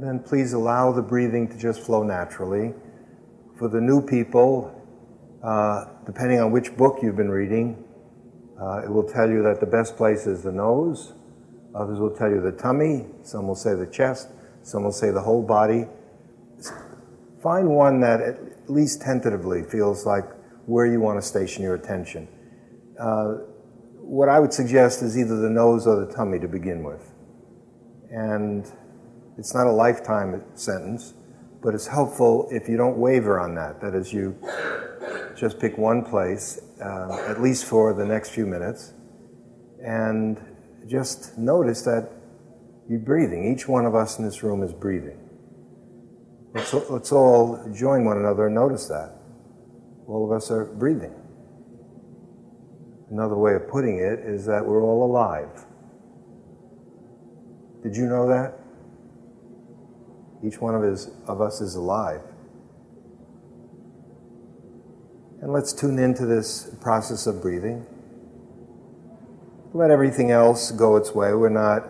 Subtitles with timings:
[0.00, 2.72] Then please allow the breathing to just flow naturally.
[3.58, 4.74] For the new people,
[5.44, 7.84] uh, depending on which book you've been reading,
[8.58, 11.12] uh, it will tell you that the best place is the nose.
[11.74, 13.08] Others will tell you the tummy.
[13.22, 14.28] Some will say the chest.
[14.62, 15.86] Some will say the whole body.
[17.42, 20.24] Find one that at least tentatively feels like
[20.64, 22.26] where you want to station your attention.
[22.98, 23.34] Uh,
[24.00, 27.12] what I would suggest is either the nose or the tummy to begin with.
[28.10, 28.70] And
[29.40, 31.14] it's not a lifetime sentence,
[31.62, 33.80] but it's helpful if you don't waver on that.
[33.80, 34.36] That is, you
[35.34, 38.92] just pick one place, uh, at least for the next few minutes,
[39.82, 40.38] and
[40.86, 42.10] just notice that
[42.86, 43.50] you're breathing.
[43.50, 45.18] Each one of us in this room is breathing.
[46.52, 49.14] Let's, let's all join one another and notice that.
[50.06, 51.14] All of us are breathing.
[53.10, 55.64] Another way of putting it is that we're all alive.
[57.82, 58.59] Did you know that?
[60.44, 62.22] Each one of, his, of us is alive.
[65.42, 67.86] And let's tune into this process of breathing.
[69.72, 71.32] Let everything else go its way.
[71.32, 71.88] We're not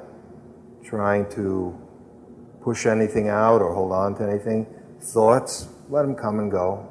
[0.84, 1.76] trying to
[2.62, 4.66] push anything out or hold on to anything.
[5.00, 6.86] Thoughts, let them come and go.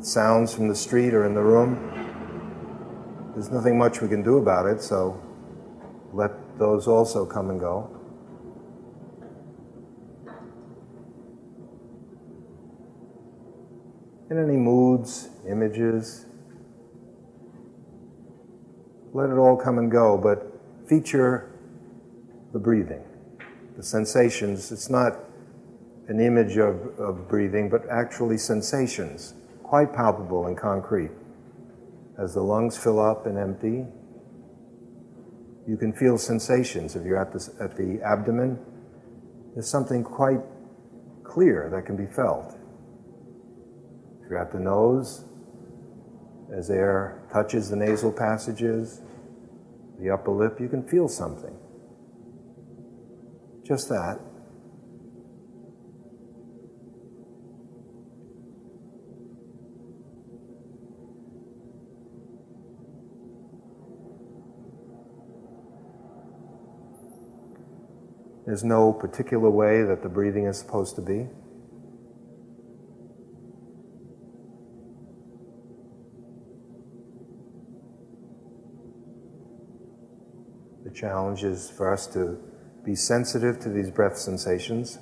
[0.00, 1.90] Sounds from the street or in the room,
[3.34, 5.20] there's nothing much we can do about it, so
[6.12, 7.99] let those also come and go.
[14.30, 16.24] And any moods, images,
[19.12, 20.46] let it all come and go, but
[20.88, 21.50] feature
[22.52, 23.02] the breathing,
[23.76, 24.70] the sensations.
[24.70, 25.18] It's not
[26.06, 31.10] an image of, of breathing, but actually sensations, quite palpable and concrete.
[32.16, 33.84] As the lungs fill up and empty,
[35.66, 36.94] you can feel sensations.
[36.94, 38.60] If you're at the, at the abdomen,
[39.54, 40.40] there's something quite
[41.24, 42.59] clear that can be felt.
[44.38, 45.24] At the nose,
[46.56, 49.00] as air touches the nasal passages,
[49.98, 51.54] the upper lip, you can feel something.
[53.64, 54.18] Just that.
[68.46, 71.28] There's no particular way that the breathing is supposed to be.
[81.00, 82.38] Challenge is for us to
[82.84, 84.98] be sensitive to these breath sensations,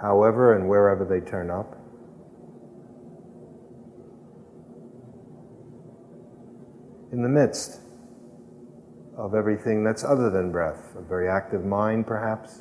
[0.00, 1.74] however and wherever they turn up.
[7.10, 7.80] In the midst
[9.16, 12.60] of everything that's other than breath, a very active mind perhaps,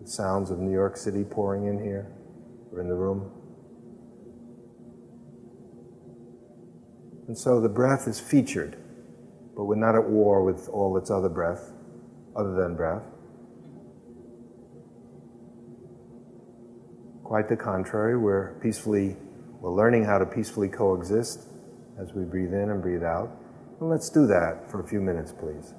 [0.00, 2.12] the sounds of New York City pouring in here
[2.70, 3.30] or in the room.
[7.26, 8.76] And so the breath is featured,
[9.56, 11.72] but we're not at war with all its other breath,
[12.36, 13.02] other than breath.
[17.24, 19.16] Quite the contrary, we're peacefully,
[19.60, 21.46] we're learning how to peacefully coexist
[22.00, 23.30] as we breathe in and breathe out.
[23.80, 25.74] And let's do that for a few minutes, please.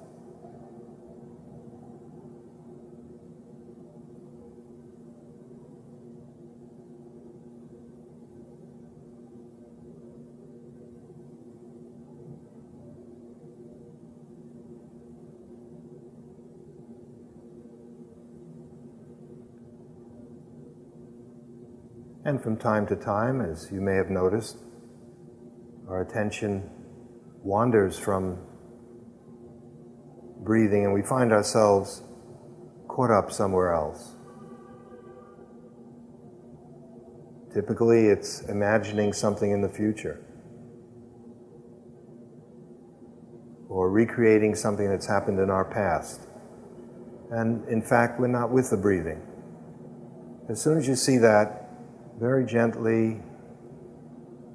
[22.42, 24.58] From time to time, as you may have noticed,
[25.88, 26.70] our attention
[27.44, 28.40] wanders from
[30.44, 32.02] breathing and we find ourselves
[32.88, 34.16] caught up somewhere else.
[37.54, 40.24] Typically, it's imagining something in the future
[43.70, 46.28] or recreating something that's happened in our past.
[47.30, 49.22] And in fact, we're not with the breathing.
[50.50, 51.61] As soon as you see that,
[52.22, 53.20] very gently,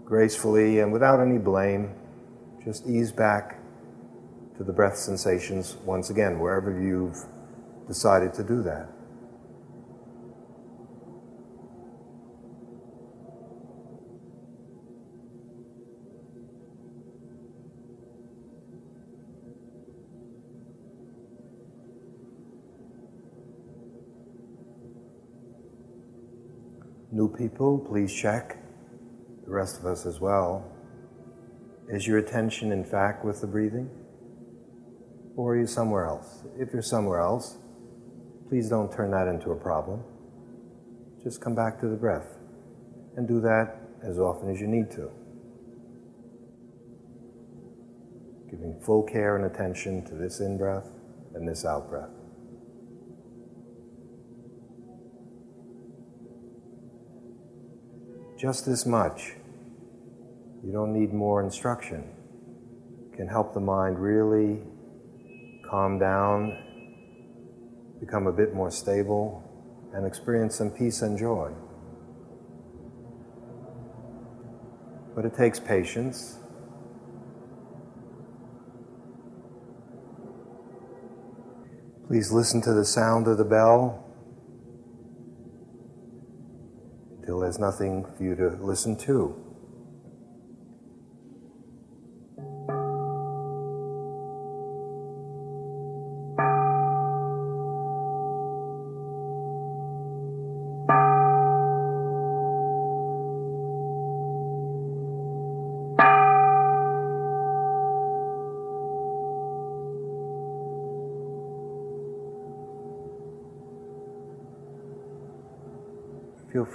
[0.04, 1.92] gracefully, and without any blame,
[2.64, 3.58] just ease back
[4.56, 7.18] to the breath sensations once again, wherever you've
[7.88, 8.86] decided to do that.
[27.26, 28.56] New people, please check.
[29.44, 30.70] The rest of us as well.
[31.88, 33.90] Is your attention, in fact, with the breathing?
[35.34, 36.44] Or are you somewhere else?
[36.56, 37.58] If you're somewhere else,
[38.48, 40.04] please don't turn that into a problem.
[41.24, 42.38] Just come back to the breath
[43.16, 45.10] and do that as often as you need to.
[48.50, 50.88] Giving full care and attention to this in breath
[51.34, 52.25] and this out breath.
[58.36, 59.34] Just this much.
[60.62, 62.04] You don't need more instruction.
[63.16, 64.60] Can help the mind really
[65.70, 66.62] calm down,
[67.98, 69.42] become a bit more stable,
[69.94, 71.50] and experience some peace and joy.
[75.14, 76.38] But it takes patience.
[82.06, 84.04] Please listen to the sound of the bell
[87.26, 89.45] until there's nothing for you to listen to.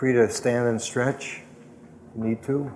[0.02, 1.42] Free to stand and stretch
[2.10, 2.72] if you need to.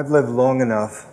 [0.00, 1.04] I've lived long enough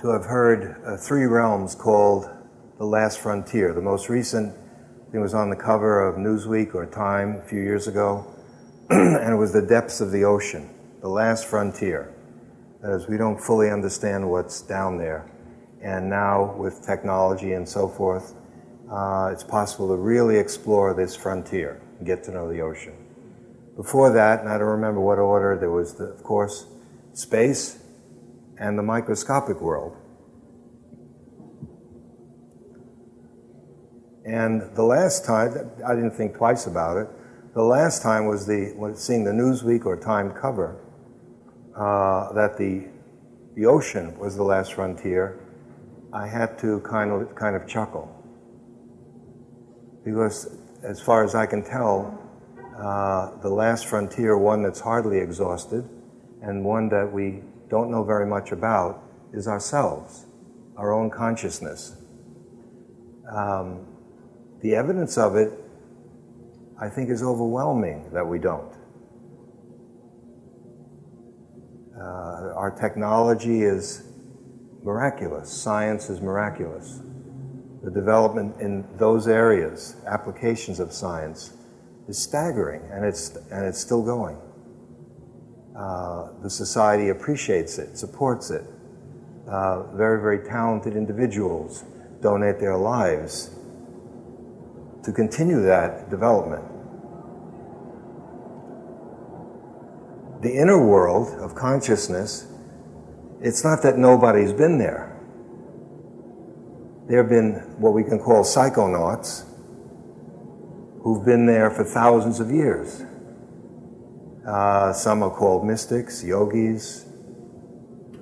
[0.00, 2.30] to have heard uh, three realms called
[2.78, 3.74] the last frontier.
[3.74, 4.56] The most recent
[5.10, 8.26] thing was on the cover of Newsweek or Time a few years ago,
[8.88, 10.70] and it was the depths of the ocean,
[11.02, 12.10] the last frontier.
[12.80, 15.30] That is, we don't fully understand what's down there.
[15.82, 18.34] And now, with technology and so forth,
[18.90, 22.94] uh, it's possible to really explore this frontier and get to know the ocean.
[23.76, 26.66] Before that, and I don't remember what order, there was, the, of course,
[27.14, 27.78] space
[28.58, 29.96] and the microscopic world.
[34.24, 37.08] And the last time, I didn't think twice about it,
[37.54, 40.80] the last time was the, seeing the Newsweek or Time cover
[41.76, 42.88] uh, that the,
[43.54, 45.40] the ocean was the last frontier,
[46.12, 48.08] I had to kind of, kind of chuckle.
[50.04, 52.21] Because as far as I can tell,
[52.76, 55.88] uh, the last frontier, one that's hardly exhausted,
[56.42, 59.02] and one that we don't know very much about,
[59.32, 60.26] is ourselves,
[60.76, 61.96] our own consciousness.
[63.30, 63.86] Um,
[64.60, 65.52] the evidence of it,
[66.80, 68.72] I think, is overwhelming that we don't.
[71.96, 74.02] Uh, our technology is
[74.82, 77.00] miraculous, science is miraculous.
[77.84, 81.52] The development in those areas, applications of science,
[82.08, 84.36] is staggering, and it's, and it's still going.
[85.76, 88.64] Uh, the society appreciates it, supports it.
[89.48, 91.84] Uh, very, very talented individuals
[92.20, 93.50] donate their lives
[95.04, 96.64] to continue that development.
[100.42, 102.46] The inner world of consciousness,
[103.40, 105.16] it's not that nobody's been there.
[107.08, 109.44] There have been what we can call psychonauts
[111.02, 113.04] who've been there for thousands of years.
[114.46, 117.06] Uh, some are called mystics, yogis,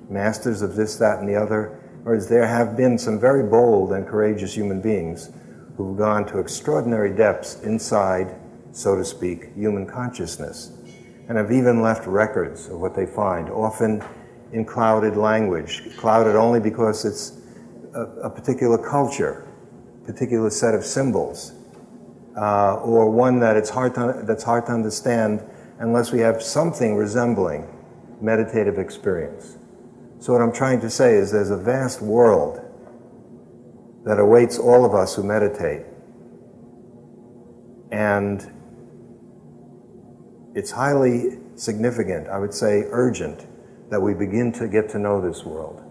[0.09, 1.79] masters of this, that, and the other.
[2.03, 5.31] Whereas there have been some very bold and courageous human beings
[5.77, 8.35] who've gone to extraordinary depths inside,
[8.71, 10.71] so to speak, human consciousness,
[11.29, 14.03] and have even left records of what they find, often
[14.53, 17.37] in clouded language, clouded only because it's
[17.93, 19.47] a, a particular culture,
[20.03, 21.53] particular set of symbols
[22.37, 25.43] uh, or one that it's hard to, that's hard to understand
[25.79, 27.67] unless we have something resembling
[28.21, 29.57] meditative experience.
[30.19, 32.61] So, what I'm trying to say is there's a vast world
[34.05, 35.85] that awaits all of us who meditate.
[37.91, 38.41] And
[40.55, 43.45] it's highly significant, I would say urgent,
[43.89, 45.81] that we begin to get to know this world.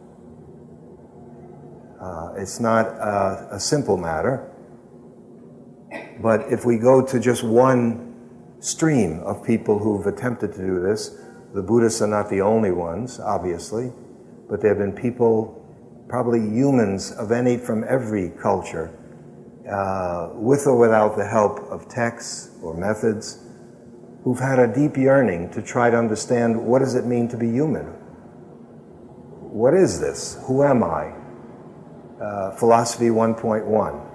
[2.00, 4.49] Uh, it's not a, a simple matter.
[6.20, 8.14] But if we go to just one
[8.60, 11.18] stream of people who've attempted to do this,
[11.54, 13.92] the Buddhists are not the only ones, obviously,
[14.48, 15.56] but there have been people,
[16.08, 18.92] probably humans of any from every culture,
[19.70, 23.42] uh, with or without the help of texts or methods,
[24.22, 27.48] who've had a deep yearning to try to understand what does it mean to be
[27.48, 27.86] human?
[29.50, 30.38] What is this?
[30.46, 31.14] Who am I?
[32.22, 34.09] Uh, philosophy 1.1.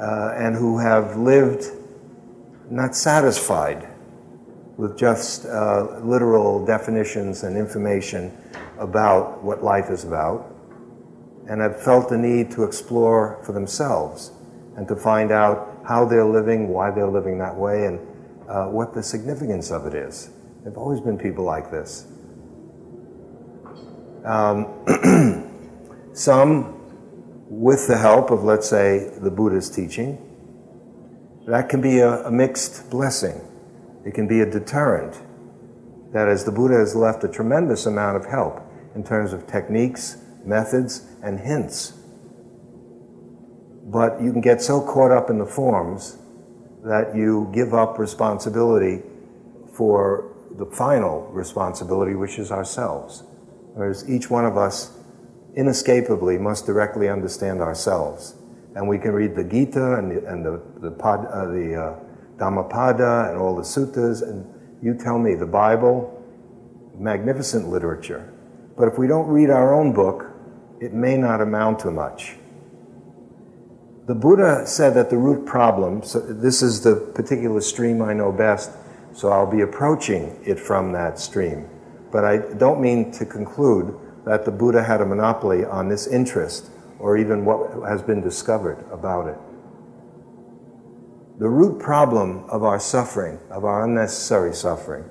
[0.00, 1.66] Uh, and who have lived
[2.70, 3.86] not satisfied
[4.78, 8.34] with just uh, literal definitions and information
[8.78, 10.50] about what life is about,
[11.48, 14.32] and have felt the need to explore for themselves
[14.76, 17.98] and to find out how they're living, why they're living that way, and
[18.48, 20.30] uh, what the significance of it is.
[20.62, 22.06] There have always been people like this.
[24.24, 24.66] Um,
[26.14, 26.79] some,
[27.50, 30.24] with the help of, let's say, the Buddha's teaching,
[31.48, 33.40] that can be a, a mixed blessing.
[34.06, 35.20] It can be a deterrent.
[36.12, 38.62] That is, the Buddha has left a tremendous amount of help
[38.94, 41.94] in terms of techniques, methods, and hints.
[43.84, 46.18] But you can get so caught up in the forms
[46.84, 49.02] that you give up responsibility
[49.72, 53.24] for the final responsibility, which is ourselves.
[53.74, 54.96] Whereas each one of us
[55.56, 58.34] inescapably must directly understand ourselves.
[58.74, 63.30] And we can read the Gita and the, and the, the, uh, the uh, Dhammapada
[63.30, 64.46] and all the suttas, and
[64.82, 66.16] you tell me, the Bible,
[66.96, 68.32] magnificent literature.
[68.76, 70.26] But if we don't read our own book,
[70.80, 72.36] it may not amount to much.
[74.06, 78.32] The Buddha said that the root problem, so this is the particular stream I know
[78.32, 78.72] best,
[79.12, 81.68] so I'll be approaching it from that stream.
[82.10, 86.70] But I don't mean to conclude that the Buddha had a monopoly on this interest
[86.98, 89.38] or even what has been discovered about it.
[91.38, 95.04] The root problem of our suffering, of our unnecessary suffering,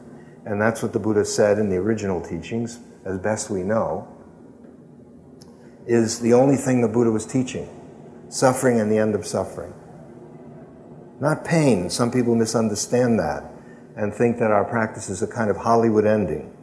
[0.46, 4.08] and that's what the Buddha said in the original teachings, as best we know,
[5.88, 7.68] is the only thing the Buddha was teaching
[8.30, 9.74] suffering and the end of suffering.
[11.20, 11.89] Not pain.
[11.89, 13.44] Some people misunderstand that
[13.98, 16.56] and think that our practice is a kind of Hollywood ending.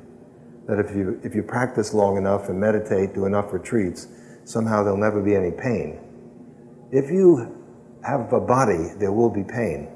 [0.66, 4.08] That if you, if you practice long enough and meditate, do enough retreats,
[4.44, 6.00] somehow there'll never be any pain.
[6.90, 7.64] If you
[8.04, 9.88] have a body, there will be pain.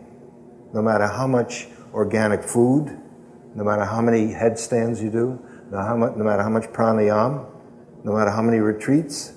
[0.73, 2.97] No matter how much organic food,
[3.55, 5.39] no matter how many headstands you do,
[5.71, 7.47] no, no matter how much pranayam,
[8.05, 9.33] no matter how many retreats,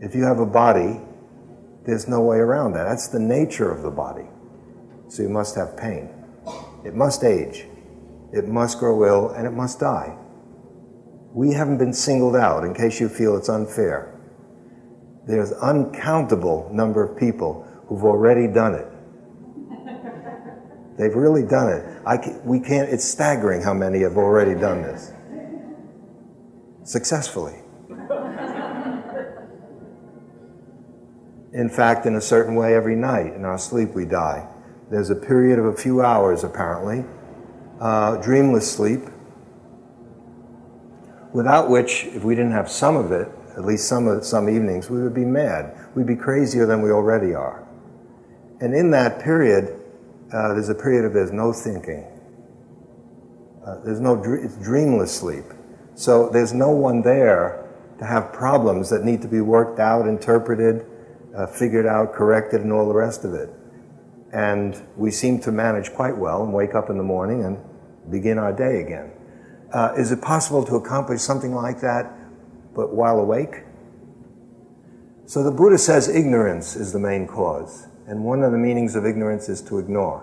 [0.00, 1.00] if you have a body,
[1.84, 2.84] there's no way around that.
[2.84, 4.26] That's the nature of the body.
[5.08, 6.10] So you must have pain.
[6.84, 7.66] It must age.
[8.32, 10.16] It must grow ill, and it must die.
[11.32, 14.18] We haven't been singled out, in case you feel it's unfair.
[15.26, 18.86] There's uncountable number of people who've already done it.
[20.98, 22.02] They've really done it.
[22.06, 25.12] I, we can't, it's staggering how many have already done this
[26.84, 27.56] successfully.
[31.52, 34.46] In fact, in a certain way, every night in our sleep we die.
[34.90, 37.04] There's a period of a few hours, apparently,
[37.80, 39.02] uh, dreamless sleep,
[41.32, 44.90] without which, if we didn't have some of it, at least some of some evenings,
[44.90, 45.76] we would be mad.
[45.94, 47.66] We'd be crazier than we already are.
[48.60, 49.80] And in that period,
[50.32, 52.04] uh, there's a period of there's no thinking.
[53.66, 55.44] Uh, there's no it's dreamless sleep.
[55.94, 57.66] So there's no one there
[57.98, 60.84] to have problems that need to be worked out, interpreted,
[61.34, 63.48] uh, figured out, corrected, and all the rest of it.
[64.36, 67.56] And we seem to manage quite well and wake up in the morning and
[68.10, 69.10] begin our day again.
[69.72, 72.12] Uh, is it possible to accomplish something like that,
[72.74, 73.62] but while awake?
[75.24, 77.86] So the Buddha says ignorance is the main cause.
[78.06, 80.20] And one of the meanings of ignorance is to ignore.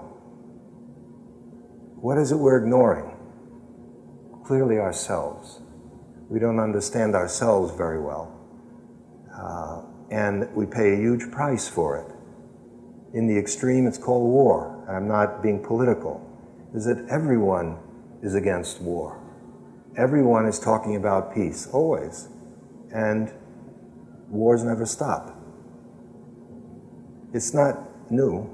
[1.95, 3.17] What is it we're ignoring?
[4.45, 5.59] Clearly, ourselves.
[6.29, 8.31] We don't understand ourselves very well.
[9.35, 12.12] Uh, and we pay a huge price for it.
[13.13, 14.83] In the extreme, it's called war.
[14.89, 16.19] I'm not being political.
[16.73, 17.77] Is that everyone
[18.23, 19.21] is against war.
[19.95, 22.27] Everyone is talking about peace, always.
[22.91, 23.31] And
[24.29, 25.37] wars never stop.
[27.33, 28.49] It's not new.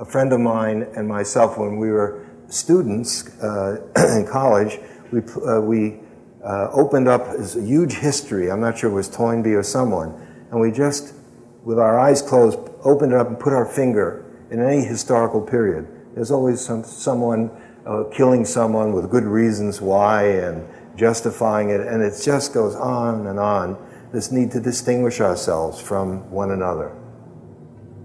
[0.00, 3.76] A friend of mine and myself, when we were students uh,
[4.16, 4.80] in college,
[5.12, 6.00] we, uh, we
[6.44, 8.50] uh, opened up a huge history.
[8.50, 10.10] I'm not sure it was Toynbee or someone.
[10.50, 11.14] And we just,
[11.62, 15.86] with our eyes closed, opened it up and put our finger in any historical period.
[16.14, 17.50] There's always some, someone
[17.86, 21.80] uh, killing someone with good reasons why and justifying it.
[21.80, 23.76] And it just goes on and on.
[24.12, 26.94] This need to distinguish ourselves from one another.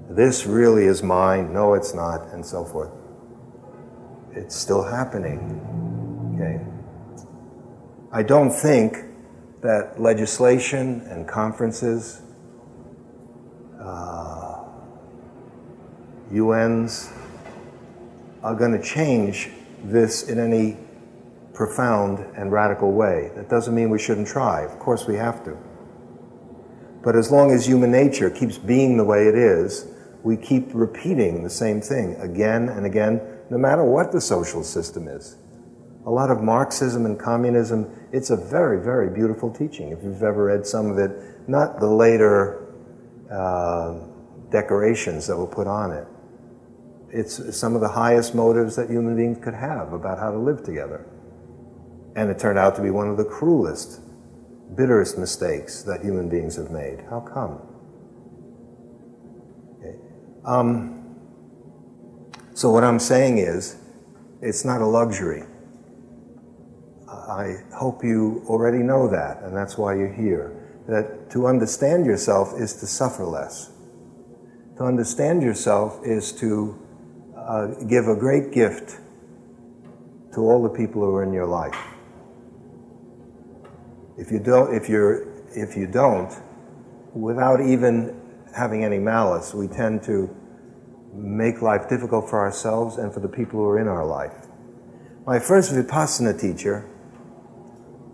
[0.10, 1.54] This really is mine.
[1.54, 2.92] No, it's not, and so forth.
[4.32, 5.62] It's still happening.
[6.36, 6.64] Okay.
[8.12, 8.96] I don't think
[9.62, 12.22] that legislation and conferences,
[13.82, 14.47] uh,
[16.34, 17.12] UNs
[18.44, 19.50] are going to change
[19.84, 20.78] this in any
[21.54, 23.32] profound and radical way.
[23.36, 24.62] That doesn't mean we shouldn't try.
[24.62, 25.58] Of course, we have to.
[27.04, 29.88] But as long as human nature keeps being the way it is,
[30.24, 35.08] we keep repeating the same thing again and again, no matter what the social system
[35.08, 35.38] is.
[36.06, 39.92] A lot of Marxism and communism, it's a very, very beautiful teaching.
[39.92, 41.12] If you've ever read some of it,
[41.48, 42.66] not the later
[43.32, 44.00] uh,
[44.50, 46.08] decorations that were put on it.
[47.12, 50.64] It's some of the highest motives that human beings could have about how to live
[50.64, 51.06] together.
[52.16, 54.02] And it turned out to be one of the cruelest,
[54.76, 57.06] bitterest mistakes that human beings have made.
[57.10, 57.62] How come?
[59.80, 59.96] Okay.
[60.44, 61.16] Um,
[62.54, 63.78] so, what I'm saying is,
[64.42, 65.44] it's not a luxury.
[67.08, 70.54] I hope you already know that, and that's why you're here.
[70.88, 73.72] That to understand yourself is to suffer less.
[74.78, 76.87] To understand yourself is to
[77.48, 79.00] uh, give a great gift
[80.34, 81.77] to all the people who are in your life.
[84.18, 86.34] If you don't, if you're, if you don't,
[87.13, 88.20] without even
[88.56, 90.30] having any malice, we tend to
[91.13, 94.34] make life difficult for ourselves and for the people who are in our life.
[95.25, 96.86] My first Vipassana teacher,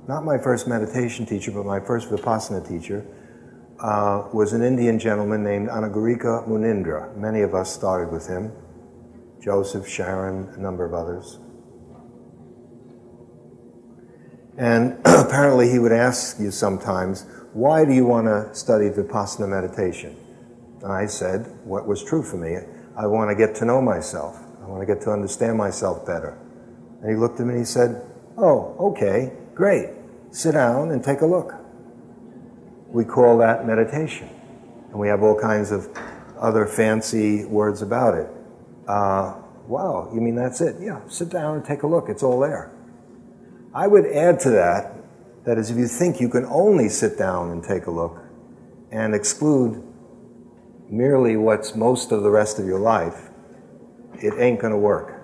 [0.08, 3.06] not my first meditation teacher, but my first Vipassana teacher,
[3.80, 7.16] uh, was an Indian gentleman named Anagarika Munindra.
[7.18, 8.52] Many of us started with him.
[9.44, 11.38] Joseph, Sharon, a number of others.
[14.58, 20.16] And apparently, he would ask you sometimes, Why do you want to study Vipassana meditation?
[20.88, 22.56] I said, What was true for me?
[22.96, 24.40] I want to get to know myself.
[24.62, 26.38] I want to get to understand myself better.
[27.02, 28.02] And he looked at me and he said,
[28.38, 29.90] Oh, okay, great.
[30.32, 31.54] Sit down and take a look.
[32.88, 34.30] We call that meditation.
[34.90, 35.90] And we have all kinds of
[36.40, 38.30] other fancy words about it.
[38.88, 39.36] Uh,
[39.68, 40.78] wow, you mean that's it?
[40.82, 42.10] Yeah, sit down and take a look.
[42.10, 42.72] It's all there.
[43.74, 44.94] I would add to that
[45.46, 48.18] that is, if you think you can only sit down and take a look
[48.92, 49.84] and exclude
[50.90, 53.30] merely what's most of the rest of your life,
[54.22, 55.22] it ain't going to work.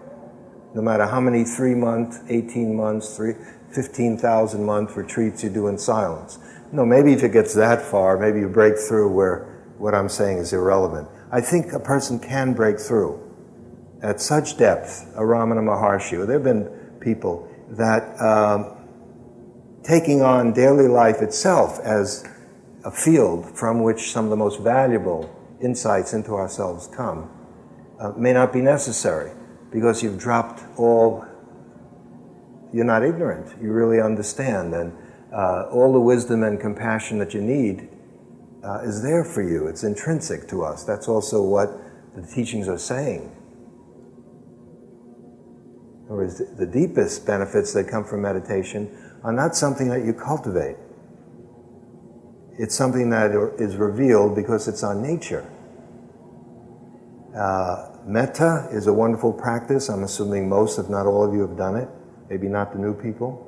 [0.75, 3.33] No matter how many three month, 18 months, three,
[3.71, 6.37] 15,000 month retreats you do in silence.
[6.71, 9.45] No, maybe if it gets that far, maybe you break through where
[9.77, 11.07] what I'm saying is irrelevant.
[11.31, 13.28] I think a person can break through
[14.01, 16.65] at such depth, a Ramana Maharshi, there have been
[16.99, 18.75] people that um,
[19.83, 22.27] taking on daily life itself as
[22.85, 25.29] a field from which some of the most valuable
[25.61, 27.29] insights into ourselves come
[27.99, 29.31] uh, may not be necessary
[29.71, 31.25] because you've dropped all,
[32.73, 34.93] you're not ignorant, you really understand, and
[35.33, 37.89] uh, all the wisdom and compassion that you need
[38.63, 39.67] uh, is there for you.
[39.67, 40.83] It's intrinsic to us.
[40.83, 41.69] That's also what
[42.15, 43.35] the teachings are saying.
[46.09, 48.89] In other words, the deepest benefits that come from meditation
[49.23, 50.75] are not something that you cultivate.
[52.57, 55.47] It's something that is revealed because it's our nature.
[57.37, 59.87] Uh, metta is a wonderful practice.
[59.87, 61.87] I'm assuming most, if not all of you, have done it.
[62.27, 63.45] Maybe not the new people.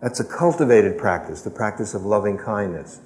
[0.00, 3.00] That's a cultivated practice, the practice of loving kindness.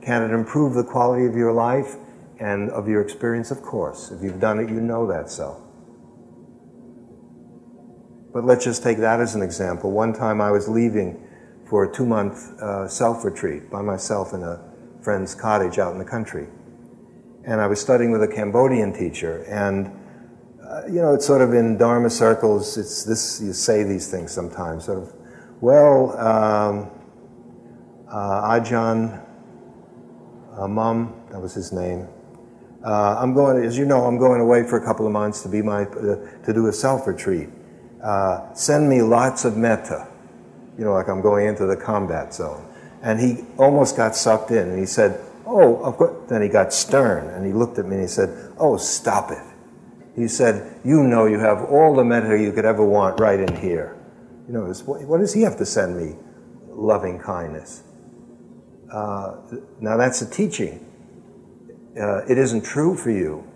[0.00, 1.96] Can it improve the quality of your life
[2.38, 3.50] and of your experience?
[3.50, 4.12] Of course.
[4.12, 5.61] If you've done it, you know that so.
[8.32, 9.90] But let's just take that as an example.
[9.90, 11.22] One time I was leaving
[11.68, 14.60] for a two month uh, self retreat by myself in a
[15.02, 16.46] friend's cottage out in the country.
[17.44, 19.42] And I was studying with a Cambodian teacher.
[19.44, 19.90] And,
[20.66, 24.32] uh, you know, it's sort of in Dharma circles, it's this, you say these things
[24.32, 25.12] sometimes, sort of,
[25.60, 26.90] well, um,
[28.08, 29.24] uh, Ajahn,
[30.56, 32.06] uh, Mum, that was his name.
[32.84, 35.48] Uh, I'm going, as you know, I'm going away for a couple of months to
[35.48, 37.48] be my, uh, to do a self retreat
[38.02, 40.08] uh, send me lots of metta.
[40.78, 42.68] You know, like I'm going into the combat zone.
[43.02, 46.28] And he almost got sucked in and he said, Oh, of course.
[46.28, 49.42] Then he got stern and he looked at me and he said, Oh, stop it.
[50.16, 53.56] He said, You know, you have all the metta you could ever want right in
[53.56, 53.96] here.
[54.46, 56.16] You know, what does he have to send me?
[56.68, 57.84] Loving kindness.
[58.92, 59.36] Uh,
[59.80, 60.84] now, that's a teaching.
[61.98, 63.46] Uh, it isn't true for you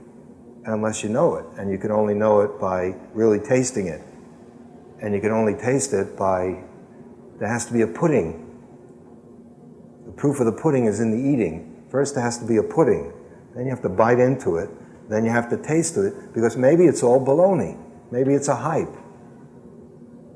[0.65, 4.03] unless you know it, and you can only know it by really tasting it
[5.01, 6.63] and you can only taste it by,
[7.39, 8.43] there has to be a pudding.
[10.07, 11.85] The proof of the pudding is in the eating.
[11.91, 13.13] First, there has to be a pudding.
[13.55, 14.71] Then you have to bite into it.
[15.09, 17.79] Then you have to taste it because maybe it's all baloney.
[18.11, 18.95] Maybe it's a hype.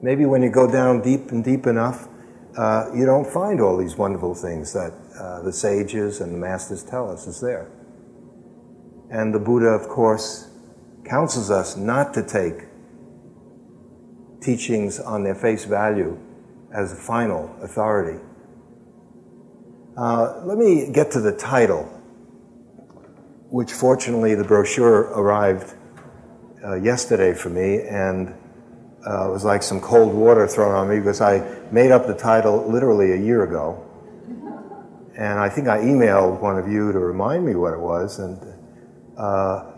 [0.03, 2.09] Maybe when you go down deep and deep enough,
[2.57, 6.83] uh, you don't find all these wonderful things that uh, the sages and the masters
[6.83, 7.71] tell us is there.
[9.11, 10.49] And the Buddha, of course,
[11.05, 12.67] counsels us not to take
[14.41, 16.19] teachings on their face value
[16.73, 18.21] as final authority.
[19.97, 21.85] Uh, let me get to the title,
[23.51, 25.75] which fortunately the brochure arrived
[26.65, 28.29] uh, yesterday for me, and
[29.07, 32.15] uh, it was like some cold water thrown on me because I made up the
[32.15, 33.87] title literally a year ago.
[35.17, 38.19] And I think I emailed one of you to remind me what it was.
[38.19, 38.39] And
[39.19, 39.71] uh,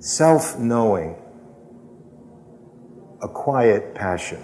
[0.00, 1.16] self knowing,
[3.22, 4.42] a quiet passion.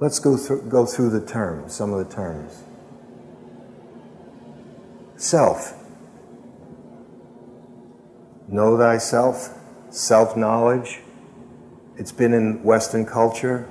[0.00, 2.64] Let's go through, go through the terms, some of the terms.
[5.16, 5.74] Self.
[8.48, 9.56] Know thyself,
[9.90, 11.00] self knowledge.
[11.96, 13.68] It's been in Western culture.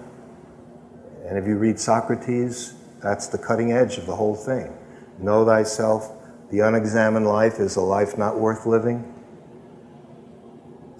[1.28, 4.76] And if you read Socrates, that's the cutting edge of the whole thing.
[5.19, 6.12] Know thyself.
[6.49, 9.12] The unexamined life is a life not worth living.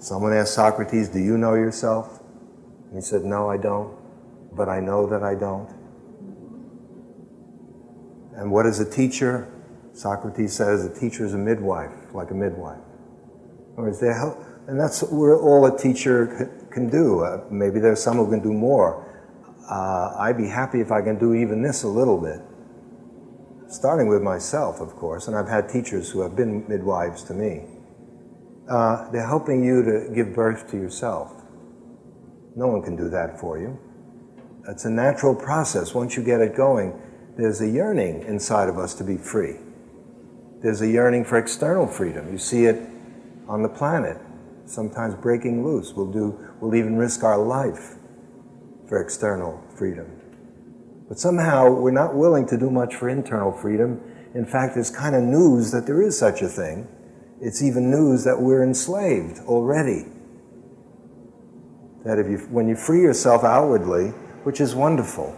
[0.04, 2.20] Someone asked Socrates, Do you know yourself?
[2.88, 4.04] And he said, No, I don't
[4.56, 5.68] but I know that I don't.
[8.36, 9.50] And what is a teacher?
[9.92, 12.80] Socrates says a teacher is a midwife, like a midwife.
[13.76, 14.38] Or is there help?
[14.66, 17.20] And that's all a teacher can do.
[17.20, 19.04] Uh, maybe there's some who can do more.
[19.70, 22.40] Uh, I'd be happy if I can do even this a little bit.
[23.68, 27.64] Starting with myself, of course, and I've had teachers who have been midwives to me.
[28.68, 31.32] Uh, they're helping you to give birth to yourself.
[32.56, 33.78] No one can do that for you.
[34.68, 35.94] It's a natural process.
[35.94, 36.98] Once you get it going,
[37.36, 39.56] there's a yearning inside of us to be free.
[40.62, 42.32] There's a yearning for external freedom.
[42.32, 42.80] You see it
[43.48, 44.16] on the planet,
[44.64, 45.92] sometimes breaking loose.
[45.94, 47.96] We'll, do, we'll even risk our life
[48.88, 50.06] for external freedom.
[51.08, 54.00] But somehow we're not willing to do much for internal freedom.
[54.34, 56.88] In fact, it's kind of news that there is such a thing.
[57.44, 60.06] It's even news that we're enslaved already.
[62.02, 64.08] That if you, when you free yourself outwardly,
[64.44, 65.36] which is wonderful.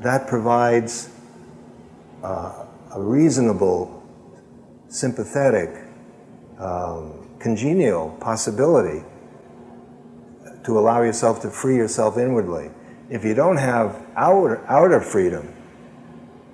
[0.00, 1.08] That provides
[2.22, 4.02] uh, a reasonable,
[4.88, 5.82] sympathetic,
[6.58, 9.02] um, congenial possibility
[10.64, 12.70] to allow yourself to free yourself inwardly.
[13.08, 15.54] If you don't have outer, outer freedom,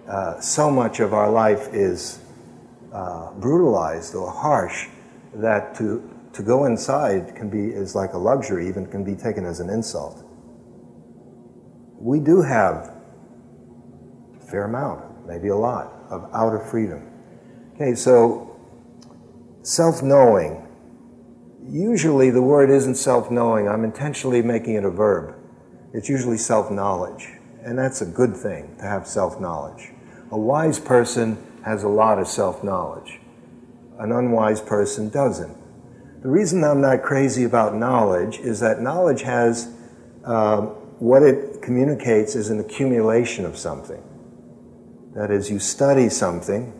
[0.08, 2.20] uh, so much of our life is
[2.96, 4.88] uh, brutalized or harsh
[5.34, 9.44] that to, to go inside can be is like a luxury, even can be taken
[9.44, 10.26] as an insult
[11.98, 12.94] we do have
[14.36, 17.10] a fair amount, maybe a lot, of outer freedom.
[17.74, 18.56] Okay, so
[19.62, 20.62] self knowing.
[21.68, 25.34] Usually the word isn't self knowing, I'm intentionally making it a verb.
[25.92, 27.28] It's usually self knowledge,
[27.64, 29.92] and that's a good thing to have self knowledge.
[30.30, 33.18] A wise person has a lot of self knowledge,
[33.98, 35.54] an unwise person doesn't.
[36.22, 39.68] The reason I'm not crazy about knowledge is that knowledge has
[40.24, 40.60] uh,
[40.98, 44.02] what it communicates is an accumulation of something.
[45.14, 46.72] That is, you study something,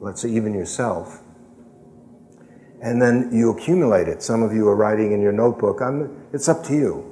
[0.00, 1.20] let's say even yourself,
[2.82, 4.20] and then you accumulate it.
[4.20, 5.80] Some of you are writing in your notebook.
[5.80, 7.10] I'm, it's up to you.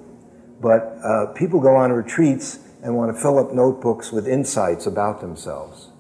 [0.61, 5.21] But uh, people go on retreats and want to fill up notebooks with insights about
[5.21, 5.92] themselves.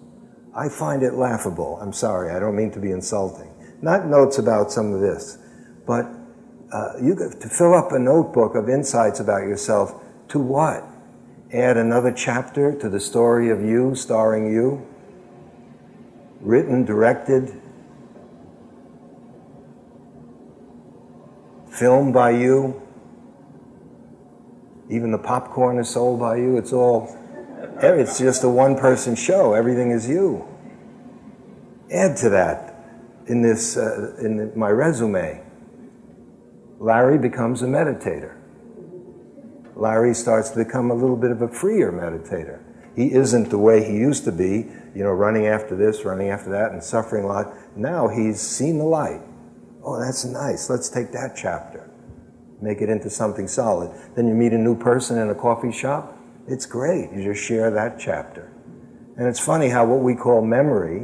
[0.54, 1.78] I find it laughable.
[1.80, 3.50] I'm sorry, I don't mean to be insulting.
[3.80, 5.38] Not notes about some of this,
[5.86, 6.06] but
[6.72, 10.84] uh, you to fill up a notebook of insights about yourself to what?
[11.52, 14.86] Add another chapter to the story of you, starring you?
[16.40, 17.60] Written, directed,
[21.70, 22.80] filmed by you?
[24.88, 26.56] Even the popcorn is sold by you?
[26.56, 27.16] It's all,
[27.90, 29.54] it's just a one person show.
[29.54, 30.46] Everything is you.
[31.90, 32.76] Add to that
[33.26, 35.42] in this, uh, in my resume.
[36.78, 38.36] Larry becomes a meditator.
[39.74, 42.60] Larry starts to become a little bit of a freer meditator.
[42.94, 46.50] He isn't the way he used to be, you know, running after this, running after
[46.50, 47.54] that, and suffering a lot.
[47.76, 49.22] Now he's seen the light.
[49.82, 50.68] Oh, that's nice.
[50.70, 51.90] Let's take that chapter,
[52.60, 53.90] make it into something solid.
[54.14, 56.18] Then you meet a new person in a coffee shop.
[56.48, 57.12] It's great.
[57.12, 58.52] You just share that chapter.
[59.16, 61.00] And it's funny how what we call memory,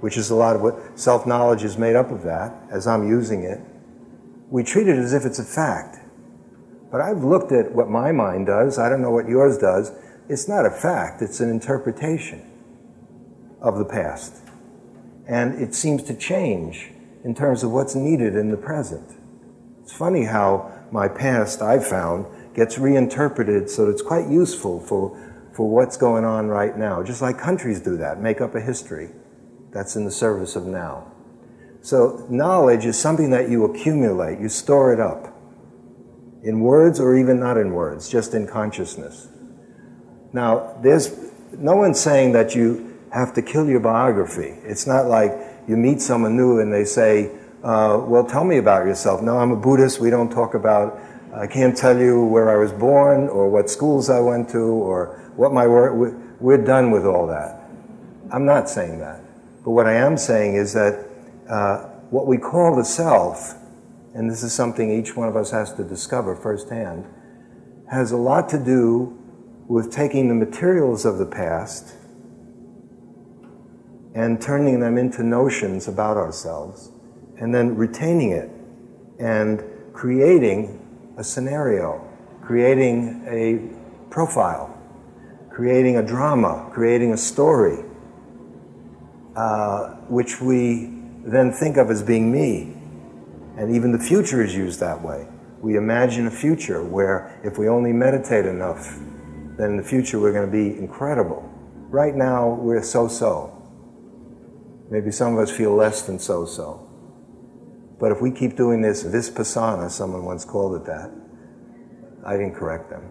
[0.00, 3.08] which is a lot of what self knowledge is made up of that, as I'm
[3.08, 3.60] using it,
[4.50, 5.98] we treat it as if it's a fact.
[6.90, 8.78] But I've looked at what my mind does.
[8.78, 9.92] I don't know what yours does.
[10.28, 12.50] It's not a fact, it's an interpretation
[13.60, 14.36] of the past.
[15.26, 16.92] And it seems to change
[17.24, 19.10] in terms of what's needed in the present.
[19.82, 25.16] It's funny how my past, I've found, gets reinterpreted so it's quite useful for,
[25.52, 29.10] for what's going on right now, just like countries do that, make up a history
[29.72, 31.10] that's in the service of now.
[31.82, 35.34] So, knowledge is something that you accumulate, you store it up
[36.42, 39.28] in words or even not in words, just in consciousness.
[40.32, 41.14] Now, there's
[41.52, 44.54] no one's saying that you have to kill your biography.
[44.64, 45.32] It's not like
[45.68, 47.30] you meet someone new and they say,
[47.62, 49.22] uh, Well, tell me about yourself.
[49.22, 50.00] No, I'm a Buddhist.
[50.00, 51.00] We don't talk about,
[51.36, 55.32] I can't tell you where I was born or what schools I went to or
[55.34, 56.14] what my work.
[56.40, 57.60] We're done with all that.
[58.32, 59.20] I'm not saying that.
[59.64, 61.08] But what I am saying is that
[61.48, 63.54] uh, what we call the self,
[64.14, 67.04] and this is something each one of us has to discover firsthand,
[67.90, 69.18] has a lot to do
[69.66, 71.96] with taking the materials of the past
[74.14, 76.92] and turning them into notions about ourselves,
[77.38, 78.48] and then retaining it
[79.18, 80.83] and creating
[81.16, 82.06] a scenario,
[82.42, 84.76] creating a profile,
[85.50, 87.84] creating a drama, creating a story,
[89.36, 90.90] uh, which we
[91.24, 92.74] then think of as being me.
[93.56, 95.26] And even the future is used that way.
[95.60, 98.98] We imagine a future where if we only meditate enough,
[99.56, 101.48] then in the future we're going to be incredible.
[101.88, 103.50] Right now, we're so so.
[104.90, 106.90] Maybe some of us feel less than so so.
[108.04, 111.10] But if we keep doing this vipassana, someone once called it that,
[112.22, 113.10] I didn't correct them.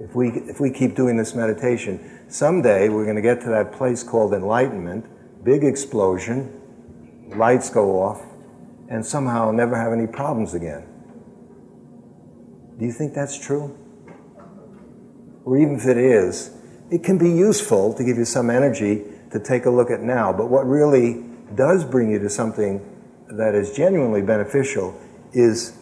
[0.00, 3.70] If we, if we keep doing this meditation, someday we're going to get to that
[3.70, 5.06] place called enlightenment,
[5.44, 6.60] big explosion,
[7.36, 8.20] lights go off,
[8.88, 10.84] and somehow never have any problems again.
[12.80, 13.78] Do you think that's true?
[15.44, 16.50] Or even if it is,
[16.90, 20.32] it can be useful to give you some energy to take a look at now.
[20.32, 22.88] But what really does bring you to something
[23.36, 24.98] that is genuinely beneficial
[25.32, 25.76] is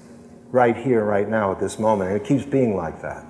[0.50, 2.10] right here, right now, at this moment.
[2.10, 3.24] And it keeps being like that.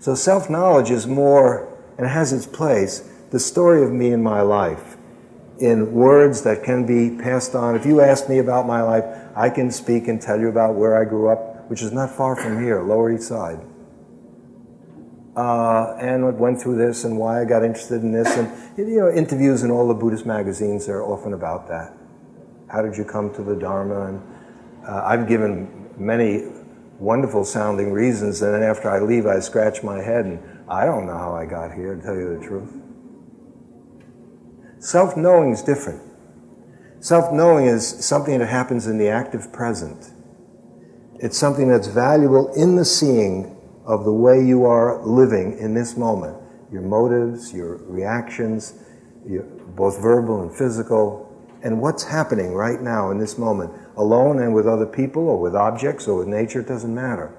[0.00, 4.40] So self knowledge is more, and has its place, the story of me and my
[4.40, 4.96] life
[5.58, 7.74] in words that can be passed on.
[7.74, 10.96] If you ask me about my life, I can speak and tell you about where
[10.96, 13.58] I grew up, which is not far from here, Lower East Side.
[15.36, 18.28] Uh, and what went through this and why I got interested in this.
[18.36, 21.97] And you know, interviews in all the Buddhist magazines are often about that.
[22.70, 24.06] How did you come to the Dharma?
[24.08, 24.22] And
[24.86, 26.44] uh, I've given many
[26.98, 31.06] wonderful sounding reasons, and then after I leave, I scratch my head and I don't
[31.06, 32.72] know how I got here, to tell you the truth.
[34.80, 36.02] Self knowing is different.
[37.00, 40.12] Self knowing is something that happens in the active present.
[41.20, 45.96] It's something that's valuable in the seeing of the way you are living in this
[45.96, 46.36] moment.
[46.70, 48.74] Your motives, your reactions,
[49.26, 51.27] your, both verbal and physical,
[51.62, 55.54] and what's happening right now in this moment, alone and with other people or with
[55.54, 57.36] objects or with nature, it doesn't matter.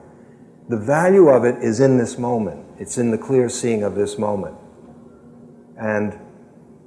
[0.68, 2.66] The value of it is in this moment.
[2.78, 4.56] It's in the clear seeing of this moment.
[5.78, 6.20] And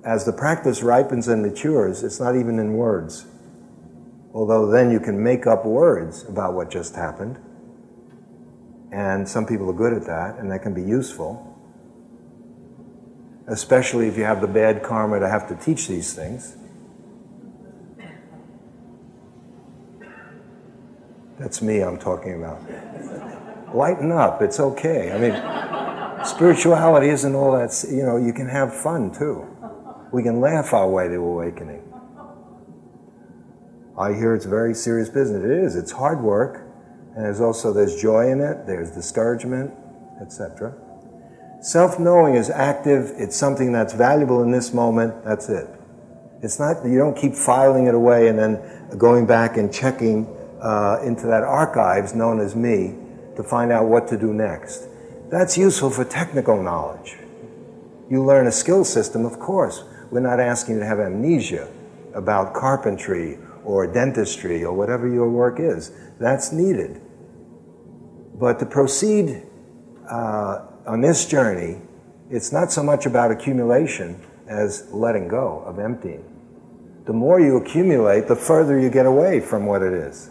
[0.04, 3.26] as the practice ripens and matures, it's not even in words.
[4.34, 7.38] Although then you can make up words about what just happened.
[8.92, 11.48] And some people are good at that, and that can be useful.
[13.48, 16.56] Especially if you have the bad karma to have to teach these things.
[21.38, 22.60] That's me I'm talking about.
[23.74, 25.12] Lighten up, it's okay.
[25.12, 29.46] I mean, spirituality isn't all that, you know, you can have fun too.
[30.12, 31.82] We can laugh our way to awakening.
[33.98, 35.44] I hear it's very serious business.
[35.44, 35.76] It is.
[35.76, 36.66] It's hard work,
[37.14, 38.66] and there's also there's joy in it.
[38.66, 39.70] There's discouragement,
[40.20, 40.74] etc.
[41.60, 43.12] Self-knowing is active.
[43.16, 45.24] It's something that's valuable in this moment.
[45.24, 45.68] That's it.
[46.42, 46.84] It's not.
[46.84, 50.26] You don't keep filing it away and then going back and checking
[50.62, 52.94] uh, into that archives known as me
[53.36, 54.88] to find out what to do next.
[55.30, 57.16] That's useful for technical knowledge.
[58.08, 59.84] You learn a skill system, of course.
[60.10, 61.68] We're not asking you to have amnesia
[62.14, 65.90] about carpentry or dentistry or whatever your work is.
[66.20, 67.00] That's needed.
[68.34, 69.42] But to proceed
[70.10, 71.80] uh, on this journey,
[72.30, 76.24] it's not so much about accumulation as letting go of emptying.
[77.04, 80.30] The more you accumulate, the further you get away from what it is.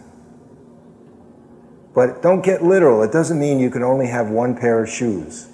[1.94, 3.02] But don't get literal.
[3.02, 5.48] It doesn't mean you can only have one pair of shoes.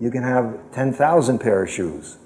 [0.00, 2.18] You can have 10,000 pair of shoes.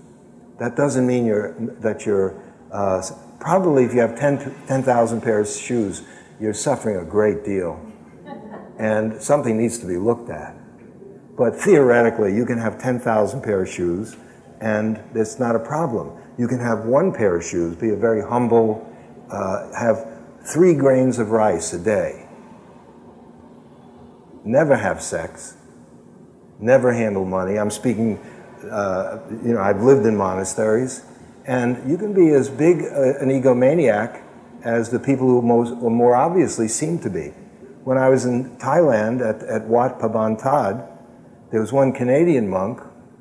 [0.59, 3.03] That doesn't mean you're, that you're, uh,
[3.41, 6.03] probably if you have 10,000 10, pairs of shoes,
[6.41, 7.81] you're suffering a great deal.
[8.79, 10.57] And something needs to be looked at.
[11.37, 14.17] But theoretically, you can have 10,000 pair of shoes,
[14.61, 16.13] and it's not a problem.
[16.37, 18.89] You can have one pair of shoes, be a very humble,
[19.31, 20.07] uh, have
[20.45, 22.22] three grains of rice a day,
[24.45, 25.57] never have sex,
[26.59, 27.59] never handle money.
[27.59, 28.19] I'm speaking,
[28.71, 31.05] uh, you know, I've lived in monasteries,
[31.47, 34.23] and you can be as big a, an egomaniac
[34.65, 37.29] as the people who most, or more obviously seem to be.
[37.85, 40.89] When I was in Thailand at, at Wat Pa Baan Taad,
[41.51, 42.81] there was one Canadian monk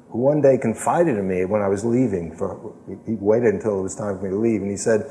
[0.10, 2.36] who one day confided in me when I was leaving.
[2.36, 2.76] For,
[3.08, 5.10] he waited until it was time for me to leave, and he said,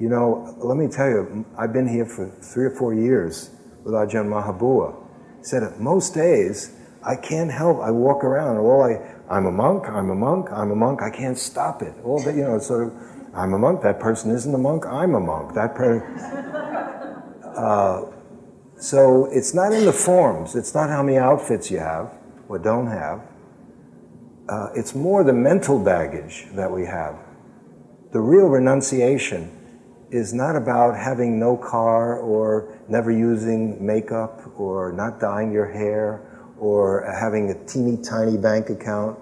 [0.00, 3.50] You know, let me tell you, I've been here for three or four years
[3.84, 5.05] with Ajahn Maha Bua.
[5.46, 6.72] Said, Most days,
[7.04, 7.78] I can't help.
[7.80, 8.98] I walk around, all I,
[9.32, 11.94] I'm a monk, I'm a monk, I'm a monk, I can't stop it.
[12.02, 12.92] All that, you know, sort of,
[13.32, 15.54] I'm a monk, that person isn't a monk, I'm a monk.
[15.54, 16.02] That person.
[17.56, 18.12] Uh,
[18.78, 22.12] so it's not in the forms, it's not how many outfits you have
[22.50, 23.22] or don't have.
[24.46, 27.16] Uh, it's more the mental baggage that we have.
[28.12, 29.50] The real renunciation
[30.10, 36.22] is not about having no car or never using makeup or not dyeing your hair
[36.58, 39.18] or having a teeny tiny bank account,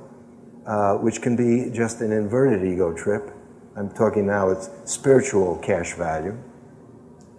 [0.67, 3.31] uh, which can be just an inverted ego trip.
[3.77, 6.37] I'm talking now, it's spiritual cash value.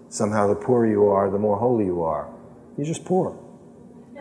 [0.10, 2.30] Somehow, the poorer you are, the more holy you are.
[2.78, 3.38] You're just poor.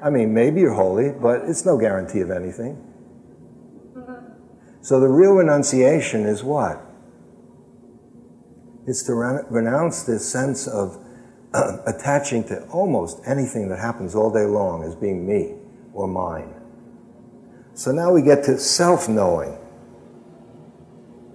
[0.00, 2.84] I mean, maybe you're holy, but it's no guarantee of anything.
[4.80, 6.87] So the real renunciation is what?
[8.88, 10.98] It's to renounce this sense of
[11.52, 15.56] uh, attaching to almost anything that happens all day long as being me
[15.92, 16.54] or mine.
[17.74, 19.58] So now we get to self knowing.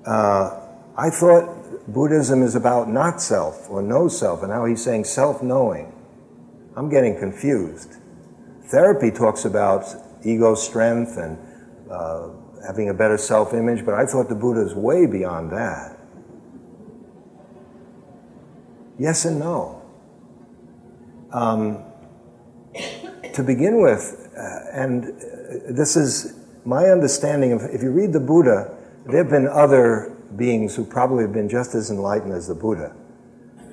[0.04, 0.62] Uh,
[0.98, 5.44] I thought Buddhism is about not self or no self, and now he's saying self
[5.44, 5.94] knowing.
[6.76, 7.98] I'm getting confused.
[8.72, 9.86] Therapy talks about
[10.26, 11.38] ego strength and
[11.92, 12.30] uh,
[12.66, 15.93] having a better self image, but I thought the Buddha is way beyond that.
[19.00, 19.82] Yes and no.
[21.32, 21.84] Um,
[23.34, 28.20] to begin with, uh, and uh, this is my understanding of, if you read the
[28.20, 28.78] Buddha,
[29.08, 32.96] there have been other beings who probably have been just as enlightened as the Buddha.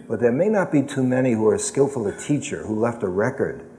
[0.09, 3.09] But there may not be too many who are skillful a teacher who left a
[3.09, 3.71] record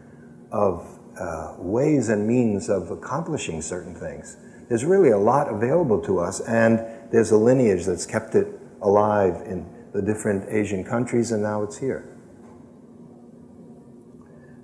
[0.52, 4.38] of uh, ways and means of accomplishing certain things.
[4.70, 6.80] There's really a lot available to us, and
[7.12, 8.48] there's a lineage that's kept it
[8.82, 12.18] alive in the different Asian countries, and now it's here.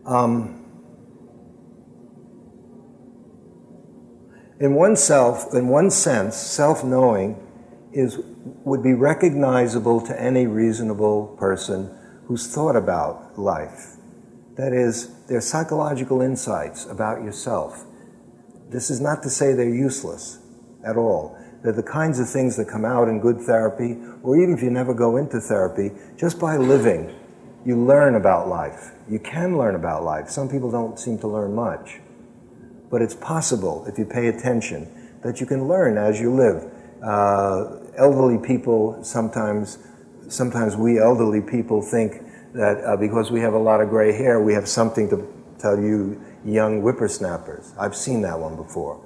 [0.05, 0.65] Um,
[4.59, 7.43] in one self, in one sense, self-knowing
[7.91, 8.19] is
[8.63, 11.93] would be recognizable to any reasonable person
[12.25, 13.95] who's thought about life.
[14.55, 17.85] That is, they're psychological insights about yourself.
[18.69, 20.39] This is not to say they're useless
[20.85, 21.37] at all.
[21.75, 24.93] The kinds of things that come out in good therapy, or even if you never
[24.93, 27.13] go into therapy, just by living,
[27.65, 28.91] you learn about life.
[29.09, 30.29] You can learn about life.
[30.29, 31.99] Some people don't seem to learn much.
[32.89, 34.89] But it's possible, if you pay attention,
[35.23, 36.71] that you can learn as you live.
[37.03, 39.79] Uh, elderly people sometimes,
[40.29, 44.41] sometimes we elderly people think that uh, because we have a lot of gray hair,
[44.41, 45.27] we have something to
[45.59, 47.73] tell you young whippersnappers.
[47.77, 49.03] I've seen that one before.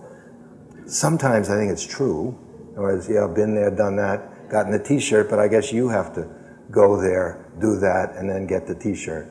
[0.85, 2.37] Sometimes I think it's true.
[2.73, 6.13] Whereas, yeah, I've been there, done that, gotten the t-shirt, but I guess you have
[6.15, 6.27] to
[6.71, 9.27] go there, do that, and then get the t-shirt.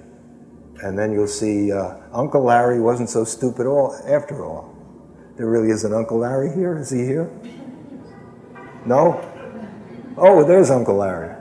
[0.83, 4.75] And then you'll see uh, Uncle Larry wasn't so stupid all after all.
[5.37, 6.79] There really is an Uncle Larry here.
[6.79, 7.31] Is he here?
[8.87, 9.27] No?
[10.17, 11.35] Oh, there's Uncle Larry.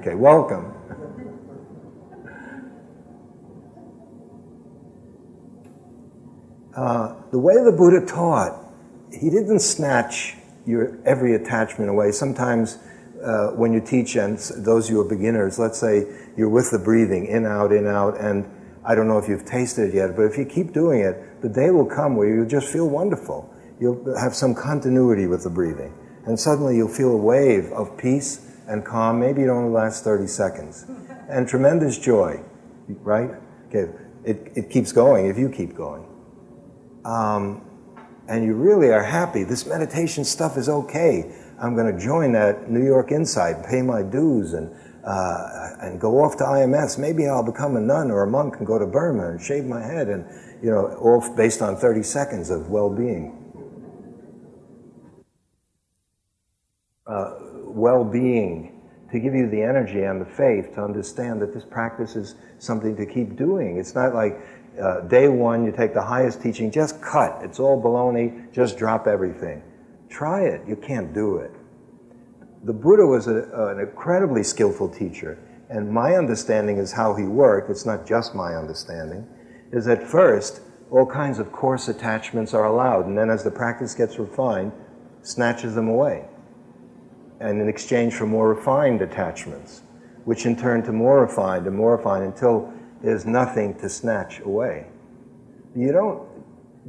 [0.00, 0.74] Okay, welcome.
[6.74, 8.72] Uh, the way the Buddha taught,
[9.10, 12.12] he didn't snatch your every attachment away.
[12.12, 12.78] Sometimes
[13.22, 17.26] uh, when you teach, and those you are beginners, let's say you're with the breathing,
[17.26, 18.44] in, out, in, out, and
[18.84, 21.48] I don't know if you've tasted it yet, but if you keep doing it, the
[21.48, 23.52] day will come where you'll just feel wonderful.
[23.80, 25.94] You'll have some continuity with the breathing.
[26.26, 29.20] And suddenly you'll feel a wave of peace and calm.
[29.20, 30.86] Maybe it only lasts 30 seconds.
[31.28, 32.40] And tremendous joy,
[32.88, 33.30] right?
[33.68, 33.92] Okay,
[34.24, 36.06] it, it keeps going if you keep going
[37.04, 37.62] um,
[38.28, 41.34] and you really are happy, this meditation stuff is okay.
[41.60, 46.22] I'm going to join that New York Insight, pay my dues, and uh, and go
[46.22, 46.98] off to IMS.
[46.98, 49.82] Maybe I'll become a nun or a monk and go to Burma and shave my
[49.82, 50.24] head, and
[50.62, 53.38] you know, all based on 30 seconds of well-being.
[57.06, 57.34] Uh,
[57.66, 62.36] well-being to give you the energy and the faith to understand that this practice is
[62.58, 63.76] something to keep doing.
[63.76, 64.38] It's not like
[64.80, 67.40] uh, day one, you take the highest teaching, just cut.
[67.42, 69.62] It's all baloney, just drop everything.
[70.08, 70.62] Try it.
[70.66, 71.50] You can't do it.
[72.64, 77.70] The Buddha was a, an incredibly skillful teacher, and my understanding is how he worked.
[77.70, 79.26] It's not just my understanding.
[79.72, 80.60] is at first,
[80.90, 84.72] all kinds of coarse attachments are allowed, and then as the practice gets refined,
[85.22, 86.26] snatches them away.
[87.40, 89.82] And in exchange for more refined attachments,
[90.24, 94.86] which in turn to more refined and more refined until there's nothing to snatch away.
[95.74, 96.28] You don't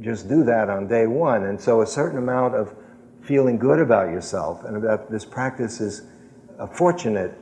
[0.00, 1.44] just do that on day one.
[1.44, 2.74] And so a certain amount of
[3.22, 6.02] feeling good about yourself and about this practice is
[6.58, 7.32] a fortunate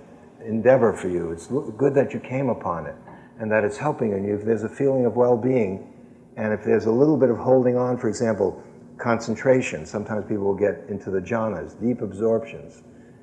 [0.44, 1.32] endeavor for you.
[1.32, 2.94] It's good that you came upon it
[3.38, 4.36] and that it's helping you.
[4.36, 5.88] If there's a feeling of well being,
[6.36, 8.62] and if there's a little bit of holding on, for example,
[8.98, 12.82] concentration, sometimes people will get into the jhanas, deep absorptions.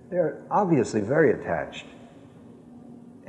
[0.09, 1.85] They're obviously very attached.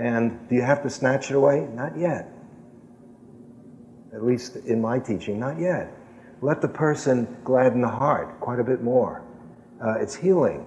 [0.00, 1.68] And do you have to snatch it away?
[1.74, 2.32] Not yet.
[4.14, 5.94] At least in my teaching, not yet.
[6.40, 9.22] Let the person gladden the heart quite a bit more.
[9.84, 10.66] Uh, it's healing.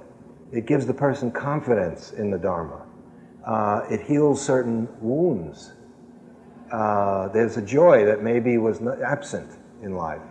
[0.52, 2.86] It gives the person confidence in the Dharma.
[3.44, 5.74] Uh, it heals certain wounds.
[6.72, 10.22] Uh, there's a joy that maybe was absent in life.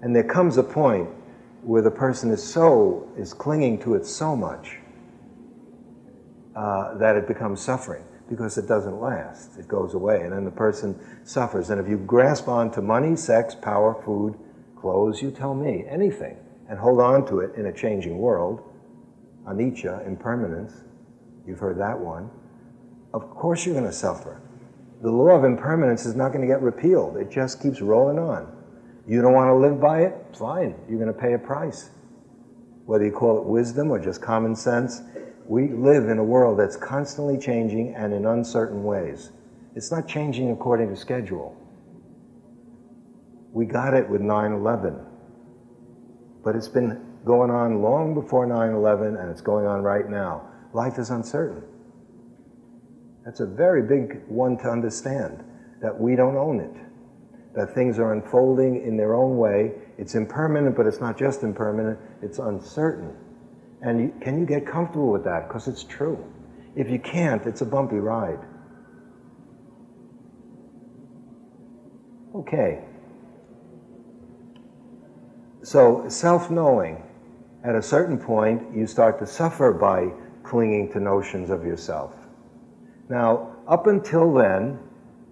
[0.00, 1.10] And there comes a point
[1.62, 4.78] where the person is so, is clinging to it so much
[6.54, 9.58] uh, that it becomes suffering because it doesn't last.
[9.58, 11.70] It goes away, and then the person suffers.
[11.70, 14.38] And if you grasp on to money, sex, power, food,
[14.76, 16.36] clothes, you tell me anything,
[16.68, 18.62] and hold on to it in a changing world,
[19.46, 20.72] anicca, impermanence,
[21.46, 22.30] you've heard that one,
[23.12, 24.40] of course you're going to suffer.
[25.02, 28.50] The law of impermanence is not going to get repealed, it just keeps rolling on.
[29.06, 30.14] You don't want to live by it?
[30.38, 31.90] Fine, you're going to pay a price.
[32.86, 35.02] Whether you call it wisdom or just common sense,
[35.46, 39.30] we live in a world that's constantly changing and in uncertain ways.
[39.74, 41.56] It's not changing according to schedule.
[43.52, 44.98] We got it with 9 11.
[46.44, 50.48] But it's been going on long before 9 11, and it's going on right now.
[50.72, 51.62] Life is uncertain.
[53.24, 55.44] That's a very big one to understand
[55.80, 56.74] that we don't own it,
[57.54, 59.72] that things are unfolding in their own way.
[59.98, 63.16] It's impermanent, but it's not just impermanent, it's uncertain.
[63.82, 65.48] And you, can you get comfortable with that?
[65.48, 66.24] Because it's true.
[66.76, 68.38] If you can't, it's a bumpy ride.
[72.34, 72.84] Okay.
[75.62, 77.02] So, self knowing,
[77.64, 80.12] at a certain point, you start to suffer by
[80.42, 82.14] clinging to notions of yourself.
[83.08, 84.78] Now, up until then,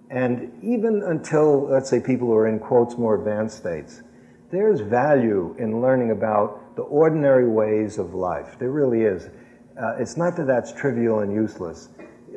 [0.09, 4.03] and even until, let's say, people who are in quotes more advanced states,
[4.51, 8.57] there's value in learning about the ordinary ways of life.
[8.59, 9.29] There really is.
[9.81, 11.89] Uh, it's not that that's trivial and useless.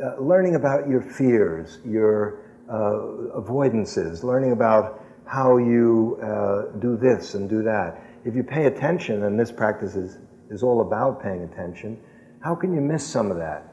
[0.02, 7.34] Uh, learning about your fears, your uh, avoidances, learning about how you uh, do this
[7.34, 8.02] and do that.
[8.24, 10.18] If you pay attention, and this practice is,
[10.50, 12.00] is all about paying attention,
[12.40, 13.72] how can you miss some of that?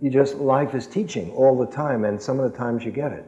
[0.00, 3.12] You just, life is teaching all the time, and some of the times you get
[3.12, 3.26] it.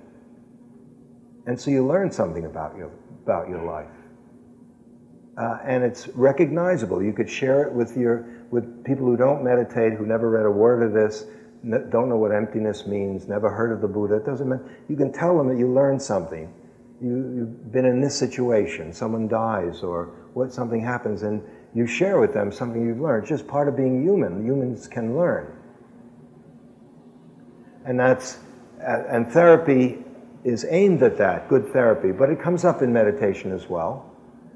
[1.46, 2.90] And so you learn something about your,
[3.22, 3.88] about your life.
[5.36, 7.02] Uh, and it's recognizable.
[7.02, 10.50] You could share it with your with people who don't meditate, who never read a
[10.50, 11.26] word of this,
[11.64, 14.16] n- don't know what emptiness means, never heard of the Buddha.
[14.16, 14.68] It doesn't matter.
[14.88, 16.52] You can tell them that you learned something.
[17.00, 18.92] You, you've been in this situation.
[18.92, 21.42] Someone dies, or what something happens, and
[21.74, 23.22] you share with them something you've learned.
[23.22, 24.44] It's just part of being human.
[24.44, 25.56] Humans can learn
[27.84, 28.38] and that's
[28.80, 29.98] and therapy
[30.44, 34.09] is aimed at that, good therapy, but it comes up in meditation as well.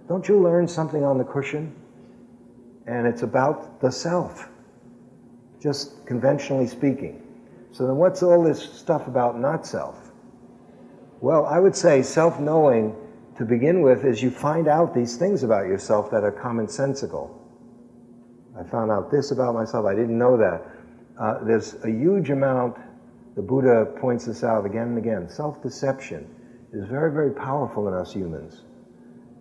[0.08, 1.74] Don't you learn something on the cushion?
[2.86, 4.48] And it's about the self,
[5.60, 7.22] just conventionally speaking.
[7.72, 10.10] So then, what's all this stuff about not self?
[11.20, 12.94] Well, I would say self knowing
[13.38, 17.30] to begin with is you find out these things about yourself that are commonsensical.
[18.58, 20.62] I found out this about myself, I didn't know that.
[21.18, 22.76] Uh, there's a huge amount
[23.34, 25.28] the Buddha points this out again and again.
[25.28, 26.28] Self deception
[26.72, 28.62] is very, very powerful in us humans.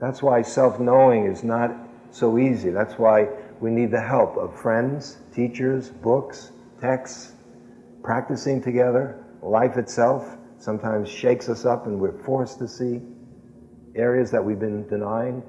[0.04, 1.72] That's why self knowing is not
[2.12, 2.72] so easy.
[2.72, 3.30] That's why
[3.62, 6.51] we need the help of friends, teachers, books,
[6.82, 7.32] texts,
[8.04, 9.24] practicing together.
[9.41, 12.99] Life itself sometimes shakes us up and we're forced to see
[13.95, 15.41] areas that we've been denying.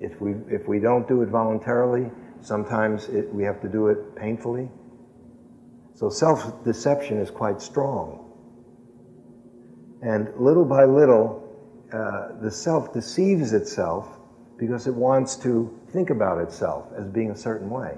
[0.00, 2.10] If we, if we don't do it voluntarily,
[2.42, 4.68] sometimes it, we have to do it painfully.
[5.94, 8.22] So self deception is quite strong.
[10.02, 11.45] And little by little,
[11.96, 14.18] uh, the self deceives itself
[14.58, 17.96] because it wants to think about itself as being a certain way.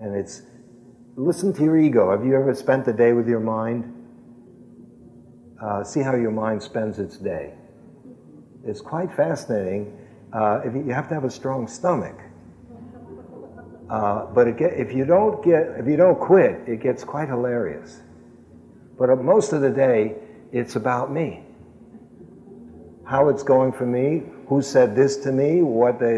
[0.00, 0.42] And it's
[1.16, 2.10] listen to your ego.
[2.10, 3.92] Have you ever spent the day with your mind?
[5.62, 7.54] Uh, see how your mind spends its day.
[8.64, 9.96] It's quite fascinating.
[10.32, 12.20] Uh, if you, you have to have a strong stomach
[13.88, 18.00] uh, but get, if you don't get, if you don't quit, it gets quite hilarious.
[18.98, 20.16] But most of the day,
[20.58, 21.42] it's about me.
[23.04, 26.16] How it's going for me, who said this to me, what they,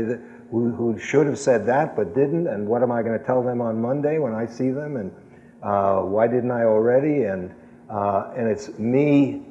[0.51, 3.43] who, who should have said that but didn't, and what am I going to tell
[3.43, 5.13] them on Monday when I see them, and
[5.63, 7.25] uh, why didn't I already?
[7.25, 7.55] And,
[7.91, 9.43] uh, and it's me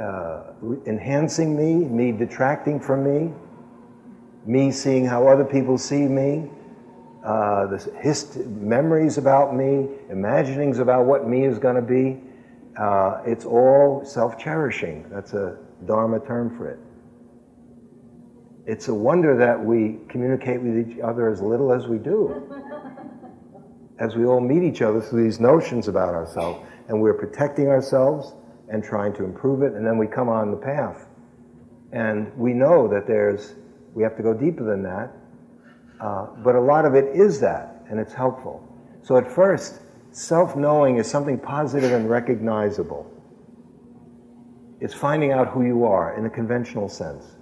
[0.00, 0.42] uh,
[0.86, 3.32] enhancing me, me detracting from me,
[4.44, 6.50] me seeing how other people see me,
[7.24, 12.20] uh, the hist- memories about me, imaginings about what me is going to be.
[12.78, 15.06] Uh, it's all self cherishing.
[15.10, 16.78] That's a Dharma term for it.
[18.66, 22.50] It's a wonder that we communicate with each other as little as we do.
[23.98, 28.34] As we all meet each other through these notions about ourselves, and we're protecting ourselves
[28.68, 31.06] and trying to improve it, and then we come on the path.
[31.92, 33.54] And we know that there's,
[33.94, 35.12] we have to go deeper than that,
[35.98, 38.62] uh, but a lot of it is that, and it's helpful.
[39.02, 39.80] So at first,
[40.16, 43.04] self knowing is something positive and recognizable.
[44.80, 47.36] It's finding out who you are in a conventional sense.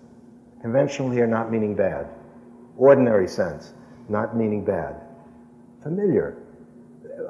[0.60, 2.08] Conventional here not meaning bad.
[2.76, 3.74] Ordinary sense,
[4.08, 4.96] not meaning bad.
[5.84, 6.36] Familiar.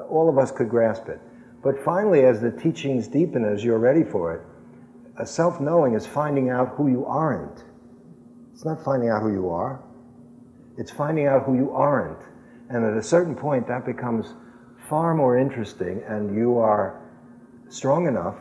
[0.08, 1.20] All of us could grasp it.
[1.62, 4.42] But finally, as the teachings deepen, as you're ready for it,
[5.18, 7.64] a self knowing is finding out who you aren't.
[8.54, 9.82] It's not finding out who you are,
[10.78, 12.22] it's finding out who you aren't.
[12.70, 14.32] And at a certain point, that becomes
[14.88, 17.00] far more interesting, and you are
[17.68, 18.36] strong enough,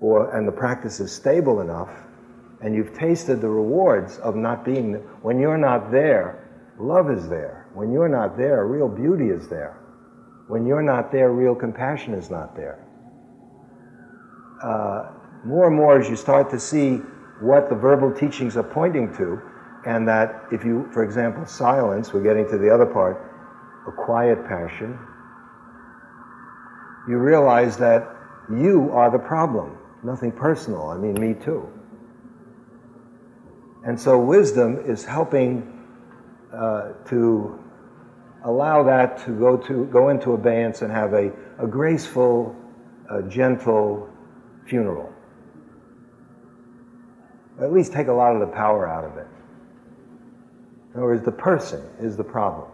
[0.00, 1.90] or, and the practice is stable enough,
[2.60, 4.94] and you've tasted the rewards of not being.
[5.22, 7.68] When you're not there, love is there.
[7.74, 9.80] When you're not there, real beauty is there.
[10.48, 12.84] When you're not there, real compassion is not there.
[14.62, 15.10] Uh,
[15.44, 16.96] more and more, as you start to see
[17.40, 19.40] what the verbal teachings are pointing to,
[19.86, 23.33] and that if you, for example, silence, we're getting to the other part,
[23.86, 24.98] a quiet passion,
[27.08, 28.08] you realize that
[28.50, 30.88] you are the problem, nothing personal.
[30.88, 31.68] I mean, me too.
[33.84, 35.70] And so wisdom is helping
[36.52, 37.58] uh, to
[38.44, 42.56] allow that to go to go into abeyance and have a, a graceful,
[43.10, 44.08] uh, gentle
[44.66, 45.12] funeral.
[47.60, 49.26] At least take a lot of the power out of it.
[50.92, 52.70] In other words, the person is the problem.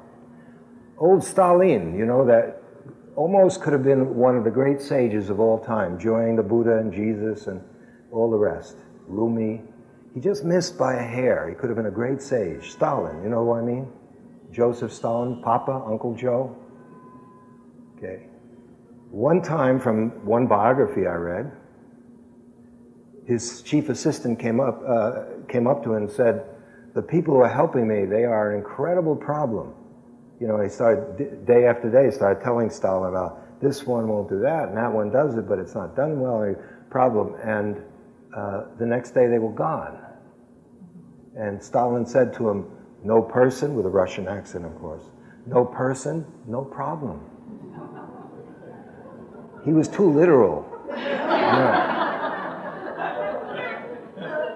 [1.00, 2.62] Old Stalin, you know, that
[3.16, 6.76] almost could have been one of the great sages of all time, joining the Buddha
[6.76, 7.62] and Jesus and
[8.12, 8.76] all the rest.
[9.06, 9.62] Rumi.
[10.14, 11.48] He just missed by a hair.
[11.48, 12.70] He could have been a great sage.
[12.70, 13.90] Stalin, you know what I mean?
[14.52, 16.54] Joseph Stalin, Papa, Uncle Joe.
[17.96, 18.26] Okay.
[19.10, 21.52] One time, from one biography I read,
[23.26, 26.44] his chief assistant came up, uh, came up to him and said,
[26.94, 29.74] the people who are helping me, they are an incredible problem.
[30.40, 34.40] You know, he started, day after day, started telling Stalin about this one won't do
[34.40, 36.54] that, and that one does it, but it's not done well,
[36.88, 37.34] problem.
[37.44, 37.82] And
[38.34, 39.98] uh, the next day they were gone.
[41.36, 42.70] And Stalin said to him,
[43.04, 45.04] no person, with a Russian accent, of course,
[45.46, 47.20] no person, no problem.
[49.64, 50.66] He was too literal.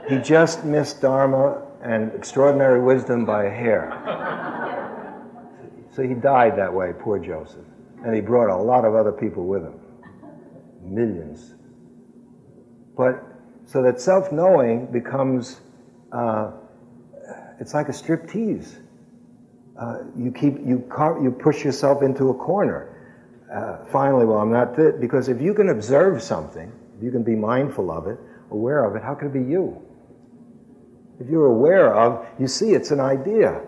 [0.09, 4.54] He just missed Dharma and extraordinary wisdom by a hair.
[5.95, 7.65] So he died that way, poor Joseph.
[8.05, 9.75] And he brought a lot of other people with him
[10.85, 11.55] millions.
[12.97, 13.23] But
[13.65, 15.61] so that self knowing becomes,
[16.13, 16.53] uh,
[17.59, 18.77] it's like a striptease.
[19.79, 22.91] Uh, you keep you car- you push yourself into a corner.
[23.53, 27.23] Uh, finally, well, I'm not th- because if you can observe something, if you can
[27.23, 28.19] be mindful of it,
[28.51, 29.81] aware of it, how can it be you?
[31.21, 33.63] If you're aware of, you see it's an idea.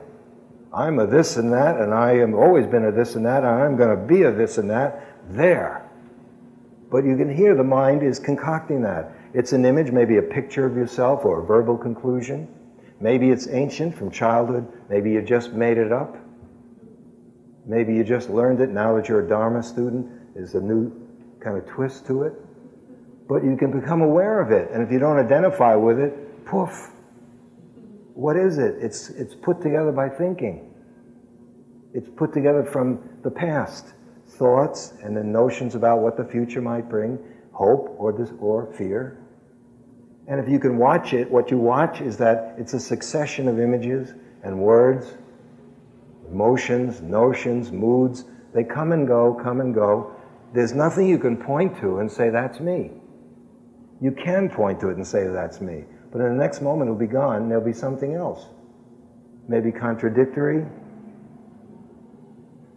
[0.76, 3.46] I'm a this and that, and I have always been a this and that, and
[3.46, 5.02] I'm going to be a this and that.
[5.30, 5.88] There.
[6.90, 9.10] But you can hear the mind is concocting that.
[9.32, 12.46] It's an image, maybe a picture of yourself or a verbal conclusion.
[13.00, 14.68] Maybe it's ancient from childhood.
[14.90, 16.16] Maybe you just made it up.
[17.64, 20.34] Maybe you just learned it now that you're a Dharma student.
[20.34, 20.92] There's a new
[21.40, 22.34] kind of twist to it.
[23.28, 24.70] But you can become aware of it.
[24.70, 26.92] And if you don't identify with it, poof,
[28.14, 28.76] what is it?
[28.80, 30.65] It's, it's put together by thinking.
[31.96, 33.94] It's put together from the past,
[34.28, 37.18] thoughts and then notions about what the future might bring,
[37.52, 39.16] hope or, or fear.
[40.28, 43.58] And if you can watch it, what you watch is that it's a succession of
[43.58, 45.16] images and words,
[46.30, 48.26] emotions, notions, moods.
[48.52, 50.14] They come and go, come and go.
[50.52, 52.90] There's nothing you can point to and say, that's me.
[54.02, 55.84] You can point to it and say, that's me.
[56.12, 58.44] But in the next moment, it'll be gone, and there'll be something else.
[59.48, 60.66] Maybe contradictory.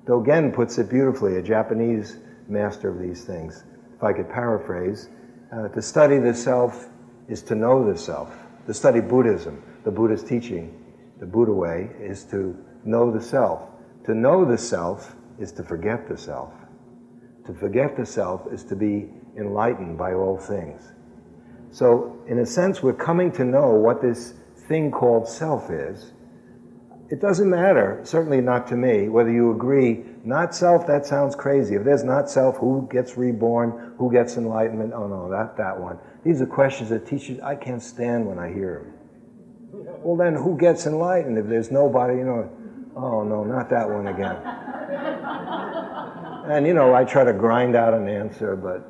[0.09, 3.63] Dogen puts it beautifully, a Japanese master of these things.
[3.95, 5.07] if I could paraphrase,
[5.51, 6.89] uh, to study the self
[7.27, 8.35] is to know the self.
[8.65, 10.73] To study Buddhism, the Buddhist teaching,
[11.19, 13.69] the Buddha way, is to know the self.
[14.05, 16.53] To know the self is to forget the self.
[17.45, 20.81] To forget the self is to be enlightened by all things.
[21.69, 24.33] So, in a sense, we're coming to know what this
[24.67, 26.13] thing called self is.
[27.11, 31.73] It doesn't matter, certainly not to me, whether you agree, not self, that sounds crazy.
[31.73, 33.95] If there's not self, who gets reborn?
[33.97, 34.93] Who gets enlightenment?
[34.93, 35.97] Oh no, that, that one.
[36.23, 38.93] These are questions that teachers, I can't stand when I hear them.
[40.03, 42.51] Well, then who gets enlightened if there's nobody, you know?
[42.95, 44.37] Oh no, not that one again.
[46.45, 48.85] And you know, I try to grind out an answer, but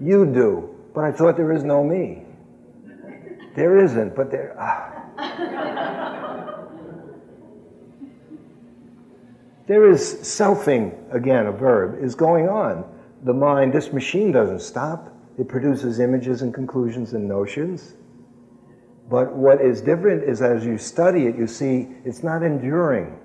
[0.00, 0.68] you do.
[0.94, 2.24] But I thought there is no me.
[3.56, 4.54] There isn't, but there.
[4.58, 5.01] Ah.
[9.66, 12.84] there is selfing, again, a verb, is going on.
[13.24, 15.14] The mind, this machine doesn't stop.
[15.38, 17.94] It produces images and conclusions and notions.
[19.08, 23.18] But what is different is as you study it, you see it's not enduring.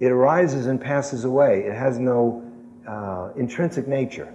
[0.00, 1.64] It arises and passes away.
[1.66, 2.50] It has no
[2.88, 4.34] uh, intrinsic nature.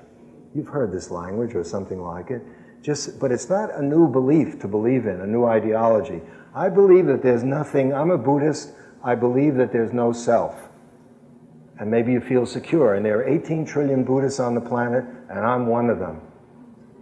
[0.53, 2.41] You've heard this language or something like it.
[2.81, 6.21] Just, but it's not a new belief to believe in, a new ideology.
[6.53, 8.71] I believe that there's nothing, I'm a Buddhist,
[9.03, 10.55] I believe that there's no self.
[11.77, 12.95] And maybe you feel secure.
[12.95, 16.21] And there are 18 trillion Buddhists on the planet, and I'm one of them.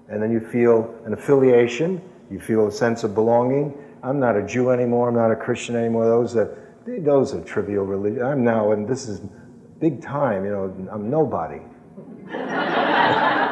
[0.09, 3.73] And then you feel an affiliation, you feel a sense of belonging.
[4.03, 6.05] I'm not a Jew anymore, I'm not a Christian anymore.
[6.05, 8.23] Those are, those are trivial religion.
[8.23, 9.21] I'm now, and this is
[9.79, 11.61] big time, you know, I'm nobody.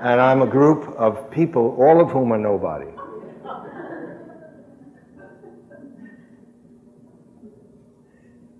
[0.00, 2.86] and I'm a group of people, all of whom are nobody.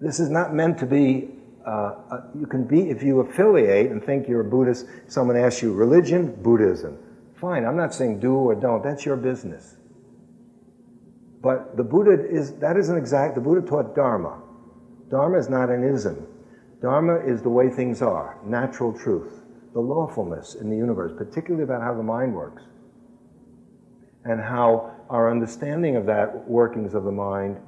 [0.00, 1.30] This is not meant to be,
[1.66, 5.62] uh, uh, you can be, if you affiliate and think you're a Buddhist, someone asks
[5.62, 6.98] you, religion, Buddhism.
[7.34, 9.76] Fine, I'm not saying do or don't, that's your business.
[11.42, 14.42] But the Buddha is, that isn't exact, the Buddha taught Dharma.
[15.10, 16.26] Dharma is not an ism.
[16.82, 19.39] Dharma is the way things are, natural truth
[19.72, 22.62] the lawfulness in the universe, particularly about how the mind works,
[24.24, 27.58] and how our understanding of that workings of the mind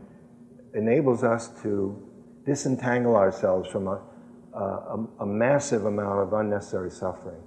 [0.74, 1.96] enables us to
[2.44, 4.03] disentangle ourselves from a,
[4.55, 7.40] a, a massive amount of unnecessary suffering,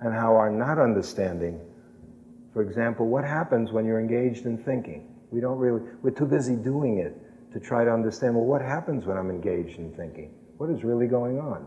[0.00, 1.60] and how our not understanding,
[2.52, 5.08] for example, what happens when you're engaged in thinking?
[5.30, 7.16] We don't really, we're too busy doing it
[7.52, 10.34] to try to understand, well, what happens when I'm engaged in thinking?
[10.58, 11.66] What is really going on?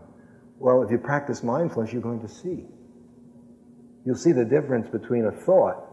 [0.60, 2.66] Well, if you practice mindfulness, you're going to see.
[4.04, 5.86] You'll see the difference between a thought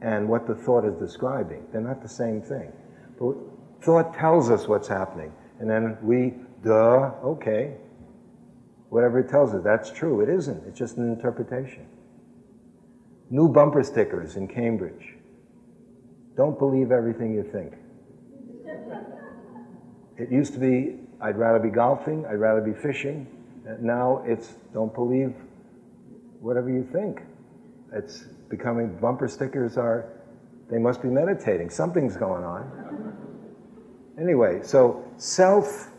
[0.00, 1.66] and what the thought is describing.
[1.70, 2.72] They're not the same thing.
[3.20, 3.36] But
[3.82, 5.32] thought tells us what's happening.
[5.60, 7.76] And then we, duh, okay.
[8.88, 10.22] Whatever it tells us, that's true.
[10.22, 10.66] It isn't.
[10.66, 11.86] It's just an interpretation.
[13.28, 15.14] New bumper stickers in Cambridge.
[16.38, 17.74] Don't believe everything you think.
[20.16, 23.26] It used to be, I'd rather be golfing, I'd rather be fishing,
[23.80, 25.34] now it's don't believe
[26.40, 27.22] whatever you think.
[27.92, 30.12] It's becoming bumper stickers are
[30.70, 31.70] they must be meditating.
[31.70, 33.14] Something's going on.
[34.18, 35.90] Anyway, so self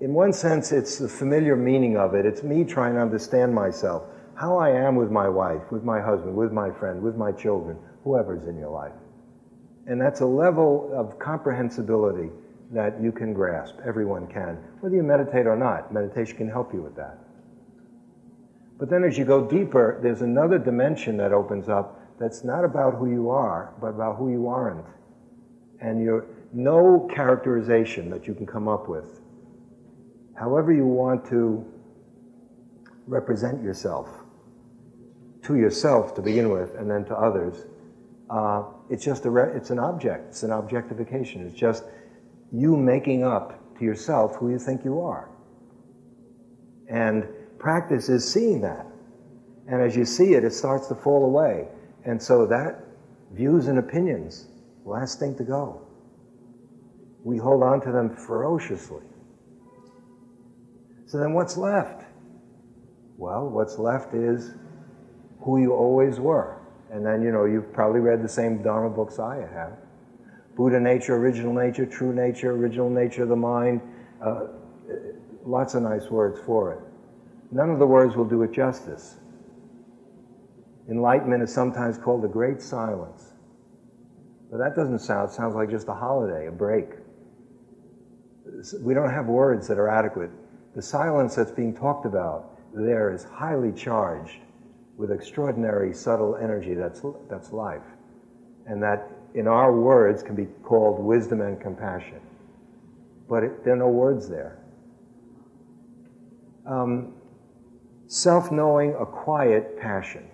[0.00, 2.24] in one sense it's the familiar meaning of it.
[2.24, 4.04] It's me trying to understand myself,
[4.34, 7.78] how I am with my wife, with my husband, with my friend, with my children,
[8.02, 8.94] whoever's in your life.
[9.86, 12.30] And that's a level of comprehensibility
[12.70, 13.76] that you can grasp.
[13.84, 14.56] Everyone can.
[14.80, 17.18] Whether you meditate or not, meditation can help you with that.
[18.78, 22.94] But then as you go deeper, there's another dimension that opens up that's not about
[22.94, 24.86] who you are, but about who you aren't.
[25.80, 29.20] And you're no characterization that you can come up with.
[30.34, 31.64] However you want to
[33.06, 34.08] represent yourself,
[35.42, 37.66] to yourself to begin with, and then to others,
[38.30, 40.28] uh, it's just a re- it's an object.
[40.28, 41.46] It's an objectification.
[41.46, 41.84] It's just
[42.52, 45.30] you making up to yourself who you think you are.
[46.88, 47.26] And
[47.58, 48.86] practice is seeing that.
[49.68, 51.68] And as you see it, it starts to fall away.
[52.04, 52.84] And so that
[53.32, 54.48] views and opinions,
[54.84, 55.82] last thing to go.
[57.22, 59.04] We hold on to them ferociously.
[61.06, 62.04] So then what's left?
[63.16, 64.54] Well, what's left is
[65.40, 66.60] who you always were.
[66.90, 69.76] And then, you know, you've probably read the same Dharma books I have.
[70.60, 73.80] Buddha nature, original nature, true nature, original nature of the mind.
[74.22, 74.48] Uh,
[75.42, 76.80] lots of nice words for it.
[77.50, 79.16] None of the words will do it justice.
[80.90, 83.32] Enlightenment is sometimes called the great silence.
[84.50, 86.90] But that doesn't sound, it sounds like just a holiday, a break.
[88.82, 90.30] We don't have words that are adequate
[90.76, 94.42] the silence that's being talked about there is highly charged
[94.98, 97.00] with extraordinary subtle energy that's,
[97.30, 97.80] that's life.
[98.66, 102.20] And that in our words can be called wisdom and compassion.
[103.28, 104.58] But it, there are no words there.
[106.66, 107.14] Um,
[108.10, 110.26] Self knowing, a quiet passion.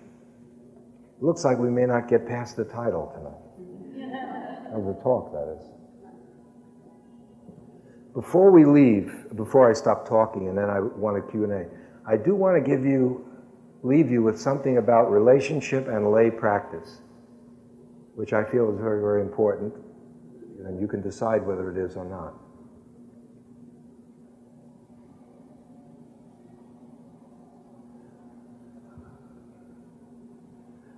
[1.21, 4.73] Looks like we may not get past the title tonight.
[4.73, 5.63] of the talk, that is.
[8.15, 11.67] Before we leave, before I stop talking and then I want a Q&A,
[12.11, 13.23] I do want to give you,
[13.83, 17.01] leave you with something about relationship and lay practice,
[18.17, 19.71] which I feel is very, very important,
[20.65, 22.33] and you can decide whether it is or not.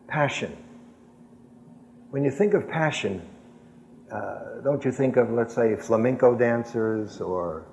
[0.08, 0.56] Passion.
[2.12, 3.22] When you think of passion,
[4.10, 7.66] uh, don't you think of, let's say, flamenco dancers or,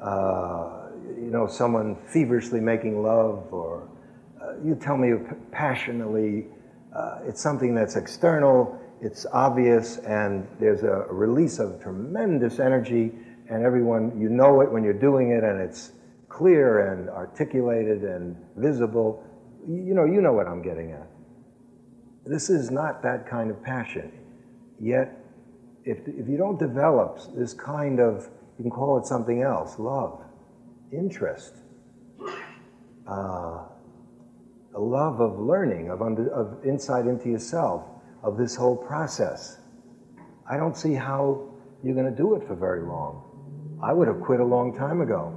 [0.00, 0.86] uh,
[1.18, 3.88] you know, someone feverishly making love or
[4.40, 5.14] uh, you tell me
[5.50, 6.46] passionately,
[6.94, 13.12] uh, it's something that's external, it's obvious, and there's a release of tremendous energy,
[13.50, 15.92] and everyone, you know it when you're doing it, and it's
[16.30, 19.22] clear and articulated and visible.
[19.68, 21.06] You know, you know what I'm getting at.
[22.24, 24.10] This is not that kind of passion.
[24.80, 25.22] Yet,
[25.84, 30.22] if, if you don't develop this kind of, you can call it something else love,
[30.90, 31.56] interest,
[33.06, 33.64] uh,
[34.74, 37.84] a love of learning, of, under, of insight into yourself,
[38.24, 39.58] of this whole process.
[40.50, 41.48] I don't see how
[41.84, 43.22] you're going to do it for very long.
[43.82, 45.32] I would have quit a long time ago.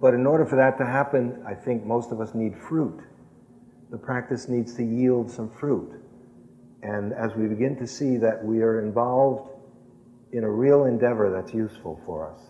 [0.00, 3.00] But in order for that to happen, I think most of us need fruit
[3.90, 6.00] the practice needs to yield some fruit.
[6.82, 9.50] And as we begin to see that we are involved
[10.32, 12.40] in a real endeavor that's useful for us,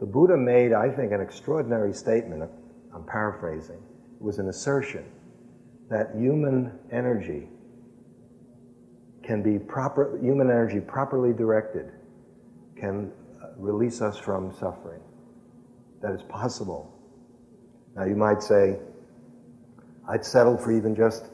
[0.00, 2.50] the Buddha made, I think, an extraordinary statement.
[2.92, 3.76] I'm paraphrasing.
[4.16, 5.04] It was an assertion
[5.90, 7.48] that human energy
[9.22, 11.92] can be proper, human energy properly directed
[12.76, 13.12] can
[13.42, 15.00] uh, release us from suffering.
[16.00, 16.92] That is possible.
[17.94, 18.78] Now you might say,
[20.08, 21.26] I'd settle for even just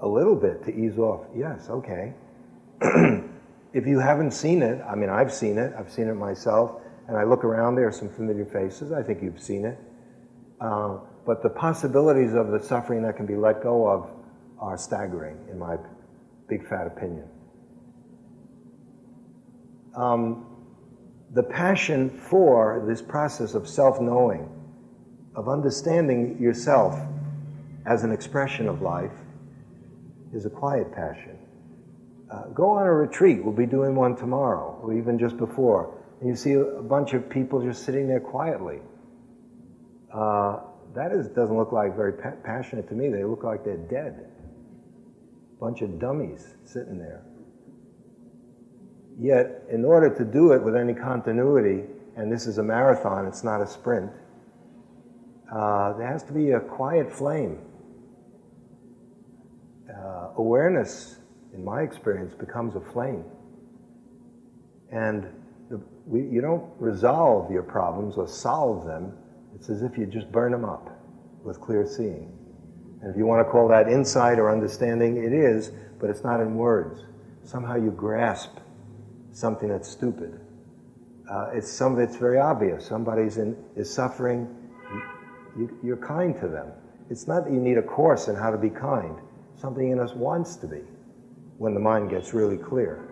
[0.00, 1.26] a little bit to ease off.
[1.36, 2.14] Yes, okay.
[3.72, 7.16] if you haven't seen it, I mean, I've seen it, I've seen it myself, and
[7.16, 9.78] I look around, there are some familiar faces, I think you've seen it.
[10.60, 14.10] Uh, but the possibilities of the suffering that can be let go of
[14.58, 15.76] are staggering, in my
[16.48, 17.28] big fat opinion.
[19.96, 20.46] Um,
[21.32, 24.48] the passion for this process of self knowing,
[25.34, 26.98] of understanding yourself
[27.86, 29.12] as an expression of life
[30.34, 31.38] is a quiet passion.
[32.30, 33.42] Uh, go on a retreat.
[33.42, 35.96] We'll be doing one tomorrow, or even just before.
[36.20, 38.80] And you see a bunch of people just sitting there quietly.
[40.12, 40.60] Uh,
[40.94, 43.08] that is, doesn't look like very pa- passionate to me.
[43.08, 44.26] They look like they're dead.
[45.60, 47.22] Bunch of dummies sitting there.
[49.18, 51.84] Yet, in order to do it with any continuity,
[52.16, 54.10] and this is a marathon, it's not a sprint,
[55.52, 57.58] uh, there has to be a quiet flame
[60.00, 61.16] uh, awareness,
[61.52, 63.24] in my experience, becomes a flame.
[64.92, 65.26] And
[65.68, 69.16] the, we, you don't resolve your problems or solve them.
[69.54, 70.90] It's as if you just burn them up
[71.44, 72.36] with clear seeing.
[73.02, 76.40] And if you want to call that insight or understanding, it is, but it's not
[76.40, 77.04] in words.
[77.44, 78.58] Somehow you grasp
[79.32, 80.40] something that's stupid.
[81.30, 82.86] Uh, it's some it's very obvious.
[82.86, 84.54] Somebody's in, is suffering.
[85.56, 86.72] You, you're kind to them.
[87.08, 89.16] It's not that you need a course in how to be kind
[89.60, 90.80] something in us wants to be
[91.58, 93.06] when the mind gets really clear.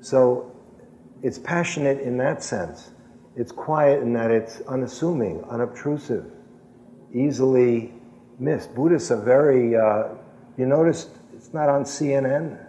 [0.00, 0.54] So
[1.22, 2.90] it's passionate in that sense.
[3.36, 6.30] It's quiet in that it's unassuming, unobtrusive,
[7.12, 7.92] easily
[8.38, 8.74] missed.
[8.74, 10.14] Buddhists are very, uh,
[10.56, 12.64] you noticed it's not on CNN.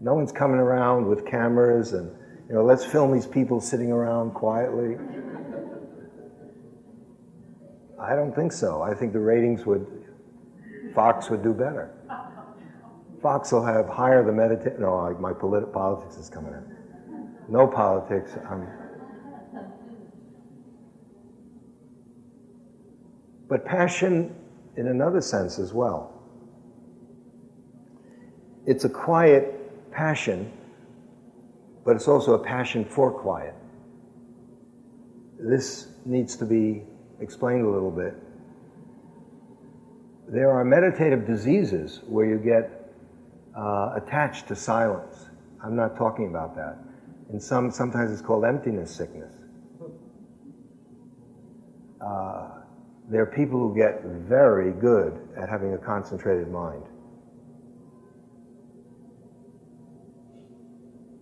[0.00, 2.10] No one's coming around with cameras and,
[2.48, 4.96] you know, let's film these people sitting around quietly.
[8.00, 8.80] I don't think so.
[8.80, 9.86] I think the ratings would
[10.94, 11.92] Fox would do better.
[13.22, 14.80] Fox will have higher the meditation.
[14.80, 17.34] No, my politi- politics is coming in.
[17.48, 18.32] No politics.
[18.48, 18.66] I'm...
[23.48, 24.34] But passion
[24.76, 26.14] in another sense as well.
[28.66, 30.52] It's a quiet passion,
[31.84, 33.54] but it's also a passion for quiet.
[35.38, 36.82] This needs to be
[37.20, 38.14] explained a little bit
[40.28, 42.92] there are meditative diseases where you get
[43.56, 45.26] uh, attached to silence.
[45.64, 46.78] I'm not talking about that.
[47.32, 49.32] In some, sometimes it's called emptiness sickness.
[52.00, 52.57] uh,
[53.08, 56.82] there are people who get very good at having a concentrated mind.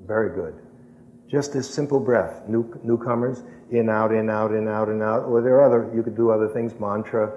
[0.05, 0.55] Very good.
[1.29, 2.49] Just this simple breath.
[2.49, 5.25] New, newcomers, in, out, in, out, in, out, in, out.
[5.25, 7.33] Or there are other, you could do other things, mantra.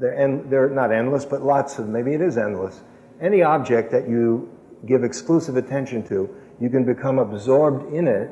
[0.00, 2.80] They're, en, they're not endless, but lots of, maybe it is endless.
[3.20, 4.48] Any object that you
[4.86, 6.28] give exclusive attention to,
[6.60, 8.30] you can become absorbed in it.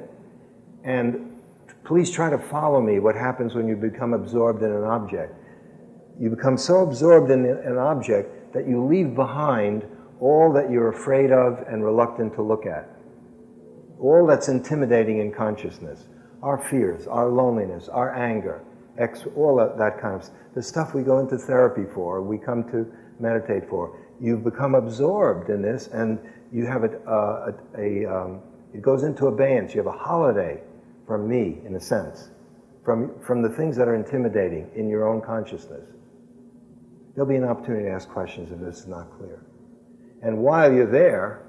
[0.84, 1.25] And
[1.86, 5.34] please try to follow me what happens when you become absorbed in an object.
[6.20, 9.84] You become so absorbed in an object that you leave behind
[10.20, 12.96] all that you're afraid of and reluctant to look at
[13.98, 16.06] all that's intimidating in consciousness
[16.42, 18.62] our fears, our loneliness, our anger,
[18.98, 20.36] ex- all that, that kind of stuff.
[20.54, 22.86] the stuff we go into therapy for, we come to
[23.18, 23.98] meditate for.
[24.20, 26.20] You've become absorbed in this, and
[26.52, 28.40] you have a, a, a um,
[28.74, 29.74] it goes into abeyance.
[29.74, 30.60] You have a holiday
[31.06, 32.30] from me, in a sense,
[32.84, 35.88] from, from the things that are intimidating in your own consciousness.
[37.14, 39.42] There'll be an opportunity to ask questions if this is not clear.
[40.22, 41.46] And while you're there,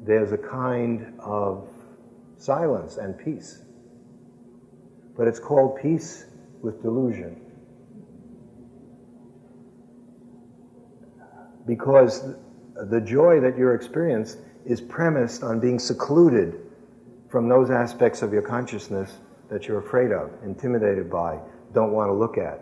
[0.00, 1.68] there's a kind of
[2.38, 3.62] silence and peace.
[5.16, 6.24] But it's called peace
[6.62, 7.40] with delusion.
[11.66, 12.34] Because
[12.88, 16.69] the joy that you're experiencing is premised on being secluded
[17.30, 19.10] from those aspects of your consciousness
[19.50, 21.38] that you're afraid of, intimidated by,
[21.72, 22.60] don't want to look at.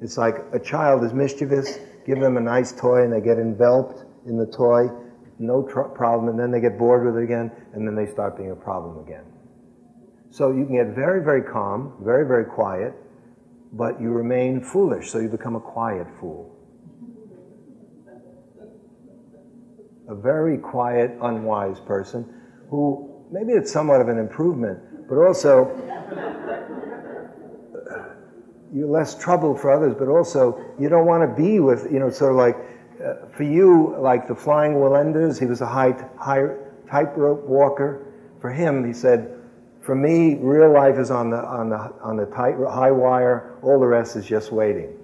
[0.00, 4.04] It's like a child is mischievous, give them a nice toy and they get enveloped
[4.26, 4.88] in the toy
[5.38, 8.36] no tr- problem, and then they get bored with it again, and then they start
[8.36, 9.24] being a problem again.
[10.30, 12.94] So you can get very, very calm, very, very quiet,
[13.72, 16.52] but you remain foolish, so you become a quiet fool.
[20.08, 22.32] A very quiet, unwise person
[22.70, 25.70] who maybe it's somewhat of an improvement, but also
[28.72, 32.10] you're less trouble for others, but also you don't want to be with, you know,
[32.10, 32.56] sort of like
[33.04, 36.46] uh, for you, like the flying Wallendas, he was a high, high
[36.90, 38.12] tightrope walker.
[38.40, 39.32] For him, he said,
[39.82, 43.58] for me, real life is on the, on the, on the tight, high wire.
[43.62, 44.98] All the rest is just waiting.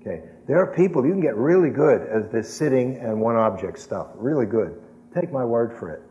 [0.00, 0.22] Okay.
[0.46, 4.08] There are people, you can get really good at this sitting and one object stuff.
[4.14, 4.80] Really good.
[5.14, 6.02] Take my word for it.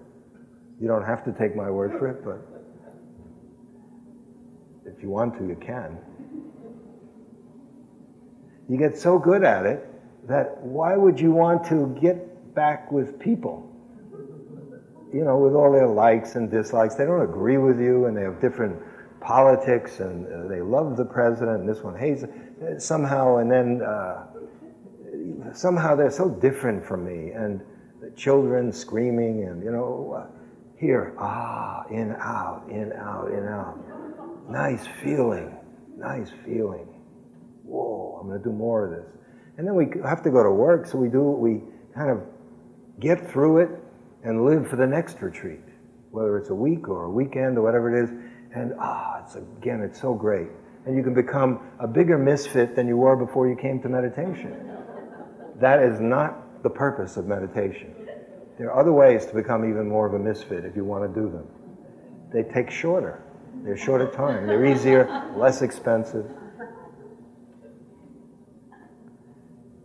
[0.82, 2.42] You don't have to take my word for it, but
[4.92, 6.00] if you want to, you can.
[8.68, 9.88] You get so good at it
[10.28, 13.68] that why would you want to get back with people?
[15.14, 18.24] You know, with all their likes and dislikes, they don't agree with you and they
[18.24, 18.82] have different
[19.20, 22.82] politics and uh, they love the president and this one hates it.
[22.82, 24.26] somehow and then uh,
[25.54, 27.62] somehow they're so different from me and
[28.02, 30.41] the children screaming and you know uh,
[30.82, 33.78] here ah in out in out in out
[34.50, 35.56] nice feeling
[35.98, 36.88] nice feeling
[37.64, 39.22] whoa i'm going to do more of this
[39.58, 41.62] and then we have to go to work, so we do we
[41.94, 42.24] kind of
[43.00, 43.70] get through it
[44.24, 45.62] and live for the next retreat,
[46.10, 48.10] whether it's a week or a weekend or whatever it is.
[48.56, 50.48] And ah, it's again, it's so great.
[50.88, 54.56] And you can become a bigger misfit than you were before you came to meditation.
[55.60, 57.94] That is not the purpose of meditation.
[58.58, 61.20] There are other ways to become even more of a misfit if you want to
[61.20, 61.48] do them.
[62.34, 63.24] They take shorter.
[63.64, 64.48] They're shorter time.
[64.48, 66.26] They're easier, less expensive.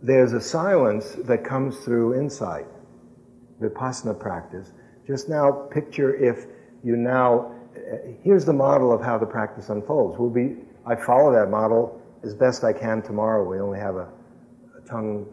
[0.01, 2.65] there's a silence that comes through insight,
[3.61, 4.71] vipassana practice.
[5.05, 6.45] Just now, picture if
[6.83, 7.53] you now,
[8.23, 10.17] here's the model of how the practice unfolds.
[10.17, 10.55] We'll be,
[10.85, 13.47] I follow that model as best I can tomorrow.
[13.49, 14.07] We only have a,
[14.77, 15.25] a tongue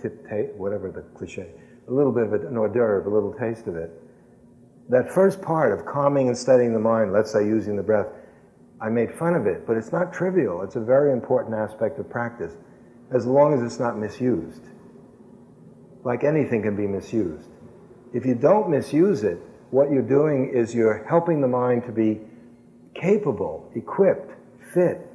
[0.00, 1.50] tip, taste, whatever the cliche,
[1.88, 3.90] a little bit of an hors d'oeuvre, a little taste of it.
[4.90, 8.08] That first part of calming and steadying the mind, let's say using the breath,
[8.80, 10.62] I made fun of it, but it's not trivial.
[10.62, 12.52] It's a very important aspect of practice
[13.14, 14.62] as long as it's not misused.
[16.04, 17.48] Like anything can be misused.
[18.14, 19.38] If you don't misuse it,
[19.70, 22.20] what you're doing is you're helping the mind to be
[22.94, 24.32] capable, equipped,
[24.72, 25.06] fit,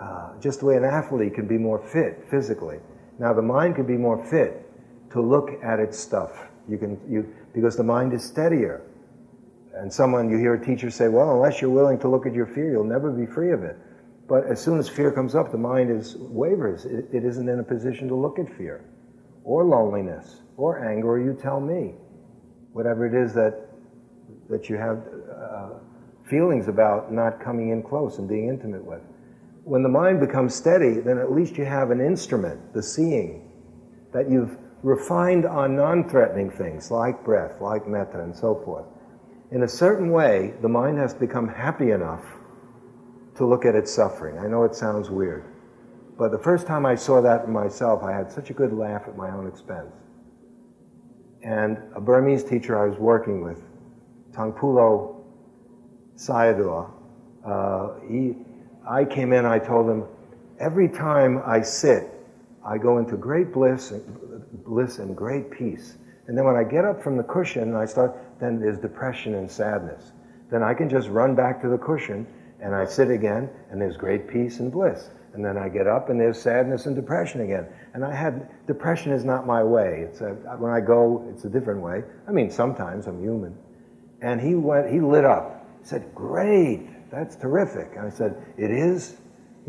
[0.00, 2.78] uh, just the way an athlete can be more fit physically.
[3.18, 4.66] Now the mind can be more fit
[5.10, 6.48] to look at its stuff.
[6.68, 8.82] You can you because the mind is steadier.
[9.74, 12.46] And someone you hear a teacher say, "Well, unless you're willing to look at your
[12.46, 13.76] fear, you'll never be free of it."
[14.28, 16.84] But as soon as fear comes up, the mind is wavers.
[16.84, 18.84] It, it isn't in a position to look at fear,
[19.44, 21.94] or loneliness, or anger, or you tell me,
[22.72, 23.68] whatever it is that
[24.48, 25.02] that you have
[25.32, 25.70] uh,
[26.28, 29.00] feelings about not coming in close and being intimate with.
[29.64, 33.50] When the mind becomes steady, then at least you have an instrument, the seeing,
[34.12, 38.86] that you've refined on non-threatening things like breath, like metta, and so forth.
[39.50, 42.24] In a certain way, the mind has become happy enough
[43.36, 44.38] to look at its suffering.
[44.38, 45.44] I know it sounds weird.
[46.18, 49.02] But the first time I saw that in myself, I had such a good laugh
[49.08, 49.92] at my own expense.
[51.42, 53.62] And a Burmese teacher I was working with,
[54.32, 55.24] Taungpulu
[56.16, 56.90] Sayadaw,
[57.46, 58.36] uh, he,
[58.88, 60.04] I came in, I told him,
[60.58, 62.12] every time I sit,
[62.66, 63.92] I go into great bliss,
[64.64, 65.96] bliss and great peace.
[66.26, 69.34] And then when I get up from the cushion, and I start, then there's depression
[69.34, 70.12] and sadness.
[70.50, 72.26] Then I can just run back to the cushion
[72.60, 75.08] and I sit again, and there's great peace and bliss.
[75.32, 77.66] And then I get up and there's sadness and depression again.
[77.94, 80.04] And I had, depression is not my way.
[80.08, 82.02] It's a, when I go, it's a different way.
[82.28, 83.56] I mean, sometimes I'm human.
[84.20, 85.66] And he went, he lit up.
[85.80, 87.92] He said, Great, that's terrific.
[87.96, 89.16] And I said, It is?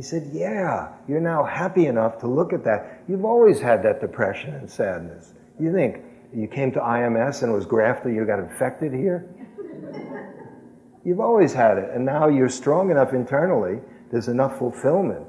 [0.02, 3.04] He said, Yeah, you're now happy enough to look at that.
[3.08, 5.36] You've always had that depression and sadness.
[5.60, 5.98] You think
[6.34, 9.30] you came to IMS and it was grafted, you got infected here?
[11.06, 13.80] You've always had it, and now you're strong enough internally,
[14.10, 15.28] there's enough fulfillment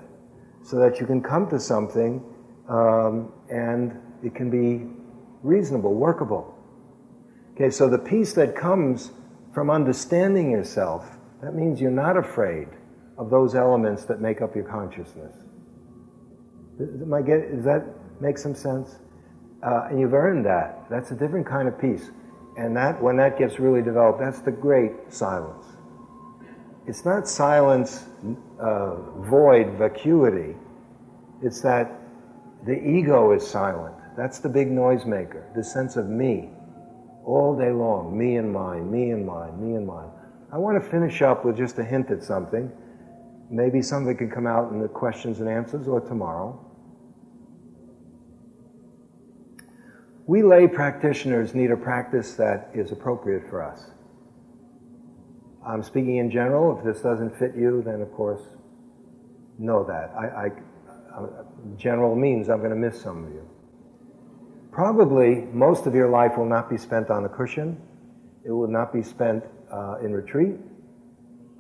[0.63, 2.25] so that you can come to something
[2.67, 4.87] um, and it can be
[5.43, 6.55] reasonable, workable.
[7.55, 9.11] Okay, so the peace that comes
[9.53, 12.69] from understanding yourself, that means you're not afraid
[13.23, 15.35] of those elements that make up your consciousness.
[16.79, 17.85] Get, does that
[18.21, 18.97] make some sense?
[19.63, 20.87] Uh, and you've earned that.
[20.91, 22.11] That's a different kind of peace.
[22.59, 25.67] And that, when that gets really developed, that's the great silence.
[26.87, 28.05] It's not silence,
[28.59, 30.57] uh, void, vacuity.
[31.43, 31.93] It's that
[32.67, 33.95] the ego is silent.
[34.17, 36.51] That's the big noisemaker, the sense of me,
[37.25, 40.11] all day long, me and mine, me and mine, me and mine.
[40.53, 42.71] I want to finish up with just a hint at something.
[43.53, 46.59] Maybe something can come out in the questions and answers or tomorrow.
[50.27, 53.91] We lay practitioners need a practice that is appropriate for us.
[55.67, 56.79] I'm speaking in general.
[56.79, 58.41] If this doesn't fit you, then of course,
[59.59, 60.15] know that.
[60.19, 60.51] I, I
[61.15, 61.27] uh,
[61.77, 63.47] general means I'm going to miss some of you.
[64.71, 67.79] Probably most of your life will not be spent on a cushion.
[68.47, 70.57] It will not be spent uh, in retreat.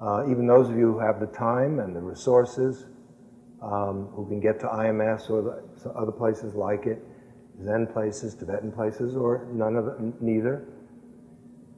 [0.02, 2.86] Uh, even those of you who have the time and the resources,
[3.62, 7.00] um, who can get to IMS or the, other places like it,
[7.62, 10.66] Zen places, Tibetan places, or none of them, neither.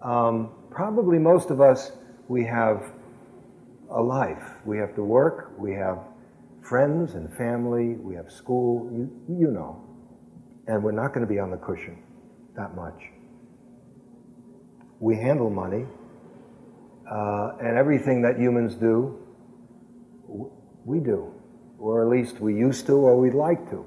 [0.00, 1.92] Um, probably most of us,
[2.28, 2.92] we have
[3.90, 4.42] a life.
[4.64, 5.98] We have to work, we have
[6.62, 9.84] friends and family, we have school, you, you know.
[10.66, 12.02] And we're not going to be on the cushion
[12.56, 13.02] that much.
[14.98, 15.84] We handle money,
[17.10, 19.18] uh, and everything that humans do,
[20.84, 21.32] we do.
[21.78, 23.84] Or at least we used to, or we'd like to.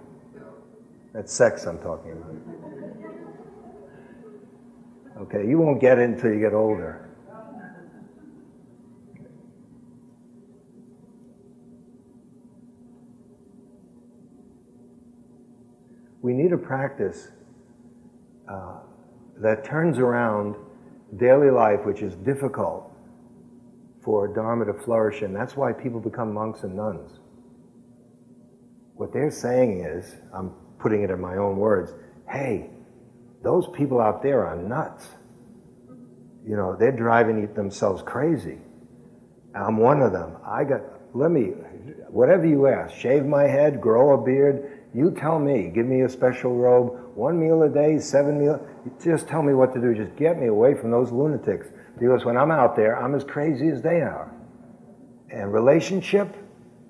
[1.13, 2.35] That's sex I'm talking about.
[5.21, 7.09] Okay, you won't get it until you get older.
[16.21, 17.29] We need a practice
[18.47, 18.79] uh,
[19.37, 20.55] that turns around
[21.15, 22.91] daily life, which is difficult
[24.07, 25.33] for Dharma to flourish in.
[25.33, 27.11] That's why people become monks and nuns.
[28.93, 31.91] What they're saying is, I'm putting it in my own words,
[32.29, 32.69] hey,
[33.43, 35.09] those people out there are nuts.
[36.45, 38.59] You know, they're driving themselves crazy.
[39.53, 40.37] I'm one of them.
[40.41, 40.83] I got,
[41.13, 41.47] let me,
[42.07, 46.09] whatever you ask, shave my head, grow a beard, you tell me, give me a
[46.09, 48.61] special robe, one meal a day, seven meals,
[49.03, 49.93] just tell me what to do.
[49.93, 51.67] Just get me away from those lunatics.
[51.99, 54.31] Because when I'm out there, I'm as crazy as they are.
[55.29, 56.35] And relationship,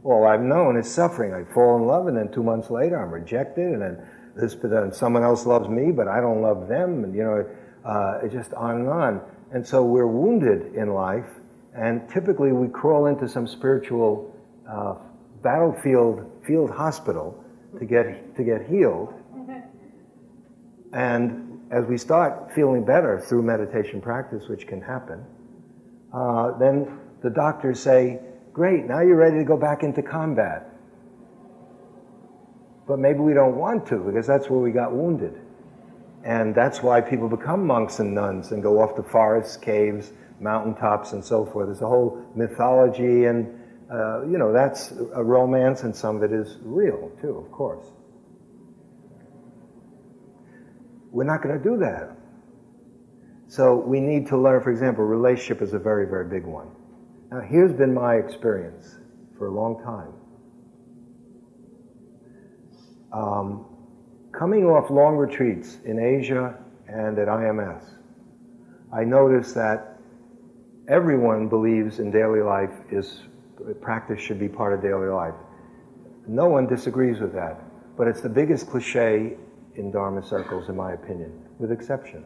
[0.04, 1.34] all I've known is suffering.
[1.34, 4.70] I fall in love, and then two months later, I'm rejected, and then this, but
[4.70, 7.46] then someone else loves me, but I don't love them, and you know,
[7.86, 9.22] uh, it's just on and on.
[9.52, 11.28] And so we're wounded in life,
[11.74, 14.36] and typically we crawl into some spiritual
[14.70, 14.96] uh,
[15.42, 17.44] battlefield, field hospital
[17.80, 19.14] to get to get healed.
[20.94, 25.24] And as we start feeling better through meditation practice, which can happen,
[26.14, 28.20] uh, then the doctors say,
[28.54, 30.68] Great, now you're ready to go back into combat.
[32.88, 35.40] But maybe we don't want to because that's where we got wounded.
[36.24, 41.14] And that's why people become monks and nuns and go off to forests, caves, mountaintops,
[41.14, 41.68] and so forth.
[41.68, 43.48] There's a whole mythology, and
[43.92, 47.86] uh, you know, that's a romance, and some of it is real too, of course.
[51.12, 52.18] We're not going to do that.
[53.48, 56.68] So we need to learn, for example, relationship is a very, very big one.
[57.32, 58.96] Now, here's been my experience
[59.38, 60.14] for a long time.
[63.14, 63.66] Um,
[64.38, 67.84] coming off long retreats in Asia and at IMS,
[68.94, 69.98] I noticed that
[70.88, 73.22] everyone believes in daily life is
[73.82, 75.34] practice should be part of daily life.
[76.28, 77.62] No one disagrees with that,
[77.98, 79.38] but it's the biggest cliche
[79.78, 82.26] in Dharma circles, in my opinion, with exceptions.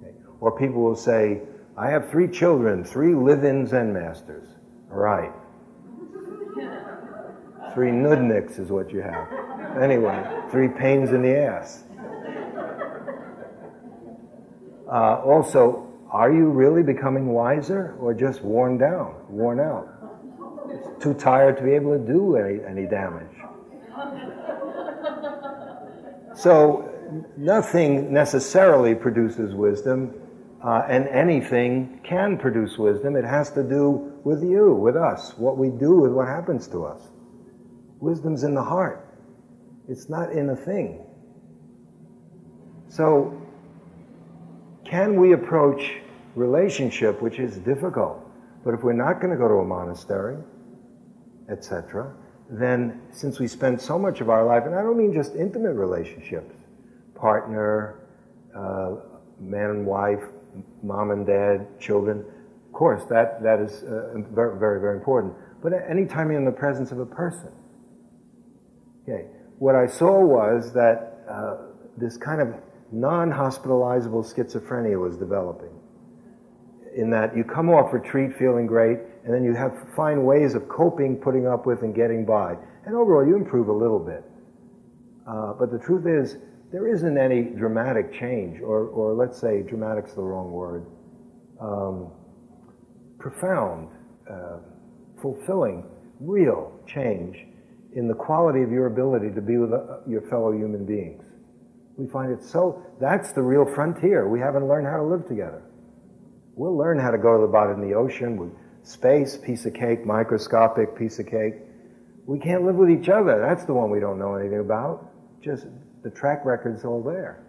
[0.00, 0.12] Okay.
[0.40, 1.42] Or people will say,
[1.76, 4.48] I have three children, three live in Zen masters.
[4.90, 5.32] All right.
[7.74, 9.28] Three nudniks is what you have.
[9.80, 11.84] Anyway, three pains in the ass.
[14.90, 21.00] Uh, also, are you really becoming wiser or just worn down, worn out?
[21.00, 23.36] Too tired to be able to do any, any damage.
[26.38, 26.88] So,
[27.36, 30.14] nothing necessarily produces wisdom,
[30.62, 33.16] uh, and anything can produce wisdom.
[33.16, 36.84] It has to do with you, with us, what we do with what happens to
[36.84, 37.00] us.
[37.98, 39.04] Wisdom's in the heart,
[39.88, 41.04] it's not in a thing.
[42.86, 43.36] So,
[44.84, 45.96] can we approach
[46.36, 48.24] relationship, which is difficult,
[48.64, 50.38] but if we're not going to go to a monastery,
[51.50, 52.14] etc.,
[52.50, 55.74] then since we spend so much of our life, and I don't mean just intimate
[55.74, 56.54] relationships,
[57.14, 58.00] partner,
[58.56, 58.96] uh,
[59.40, 60.22] man and wife,
[60.82, 62.24] mom and dad, children,
[62.66, 65.34] of course, that, that is uh, very, very, important.
[65.62, 67.52] But anytime you're in the presence of a person,
[69.02, 69.26] okay,
[69.58, 71.56] what I saw was that uh,
[71.96, 72.54] this kind of
[72.92, 75.77] non-hospitalizable schizophrenia was developing.
[76.96, 80.68] In that you come off retreat feeling great, and then you have find ways of
[80.68, 82.56] coping, putting up with, and getting by.
[82.86, 84.24] And overall, you improve a little bit.
[85.28, 86.38] Uh, but the truth is,
[86.72, 90.86] there isn't any dramatic change, or, or let's say dramatic's the wrong word,
[91.60, 92.10] um,
[93.18, 93.88] profound,
[94.30, 94.58] uh,
[95.20, 95.84] fulfilling,
[96.20, 97.36] real change
[97.94, 101.22] in the quality of your ability to be with uh, your fellow human beings.
[101.96, 104.28] We find it so, that's the real frontier.
[104.28, 105.62] We haven't learned how to live together.
[106.58, 108.50] We'll learn how to go to the bottom of the ocean with
[108.82, 111.54] space, piece of cake, microscopic piece of cake.
[112.26, 113.38] We can't live with each other.
[113.40, 115.08] That's the one we don't know anything about.
[115.40, 115.66] Just
[116.02, 117.44] the track record's all there.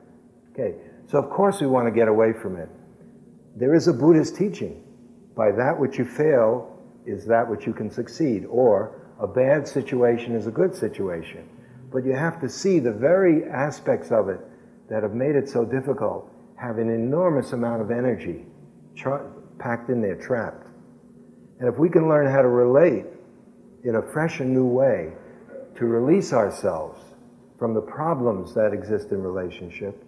[0.52, 0.76] Okay,
[1.08, 2.70] so of course we want to get away from it.
[3.56, 4.84] There is a Buddhist teaching.
[5.36, 10.36] By that which you fail is that which you can succeed, or a bad situation
[10.36, 11.50] is a good situation.
[11.92, 14.40] But you have to see the very aspects of it
[14.88, 18.46] that have made it so difficult have an enormous amount of energy
[19.00, 19.26] tra-
[19.58, 20.68] packed in there, trapped.
[21.60, 23.06] And if we can learn how to relate
[23.84, 25.14] in a fresh and new way
[25.76, 27.02] to release ourselves
[27.58, 30.04] from the problems that exist in relationship,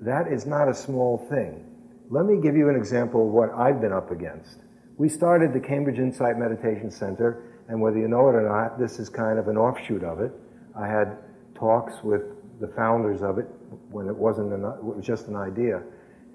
[0.00, 1.64] that is not a small thing.
[2.10, 4.60] Let me give you an example of what I've been up against.
[4.96, 8.98] We started the Cambridge Insight Meditation Center, and whether you know it or not, this
[8.98, 10.32] is kind of an offshoot of it.
[10.78, 11.18] I had
[11.54, 12.22] talks with
[12.60, 13.46] the founders of it
[13.90, 15.82] when it wasn't an, it was just an idea.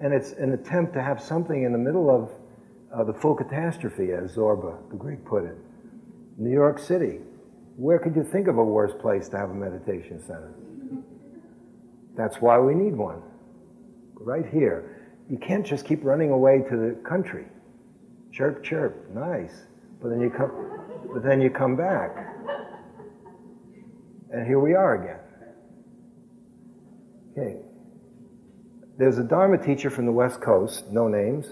[0.02, 2.30] And it's an attempt to have something in the middle of
[2.92, 5.56] uh, the full catastrophe, as Zorba, the Greek, put it.
[6.36, 7.20] New York City.
[7.76, 10.52] Where could you think of a worse place to have a meditation center?
[12.16, 13.22] That's why we need one.
[14.14, 15.12] Right here.
[15.30, 17.46] You can't just keep running away to the country.
[18.32, 19.54] Chirp, chirp, nice.
[20.02, 20.50] But then you come,
[21.14, 22.10] but then you come back.
[24.32, 25.20] And here we are again.
[27.38, 27.71] Okay.
[28.98, 31.46] There's a Dharma teacher from the West Coast, no names.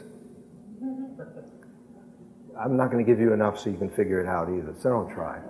[2.59, 4.91] I'm not going to give you enough so you can figure it out either, so
[4.91, 5.41] don't try.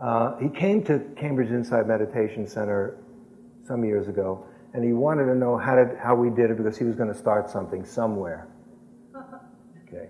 [0.00, 2.98] Uh, he came to Cambridge Insight Meditation Center
[3.64, 6.76] some years ago, and he wanted to know how, did, how we did it because
[6.76, 8.48] he was going to start something somewhere.
[9.86, 10.08] Okay.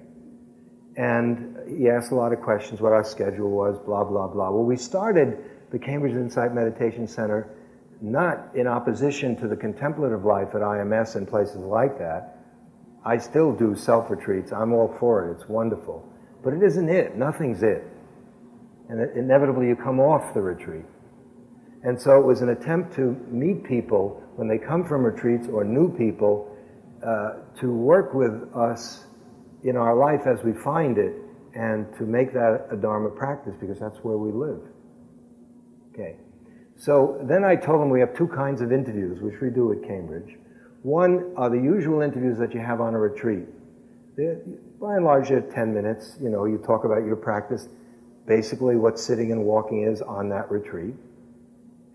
[0.96, 4.50] And he asked a lot of questions, what our schedule was, blah, blah, blah.
[4.50, 7.55] Well, we started the Cambridge Insight Meditation Center
[8.00, 12.38] not in opposition to the contemplative life at IMS and places like that.
[13.04, 14.52] I still do self retreats.
[14.52, 15.36] I'm all for it.
[15.36, 16.06] It's wonderful.
[16.42, 17.16] But it isn't it.
[17.16, 17.84] Nothing's it.
[18.88, 20.84] And it, inevitably you come off the retreat.
[21.82, 25.64] And so it was an attempt to meet people when they come from retreats or
[25.64, 26.56] new people
[27.06, 29.06] uh, to work with us
[29.62, 31.14] in our life as we find it
[31.54, 34.60] and to make that a Dharma practice because that's where we live.
[35.92, 36.16] Okay.
[36.78, 39.82] So then I told them we have two kinds of interviews, which we do at
[39.82, 40.36] Cambridge.
[40.82, 43.46] One are the usual interviews that you have on a retreat.
[44.16, 44.40] They're,
[44.80, 46.16] by and large, they're 10 minutes.
[46.20, 47.68] You know, you talk about your practice,
[48.26, 50.94] basically what sitting and walking is on that retreat,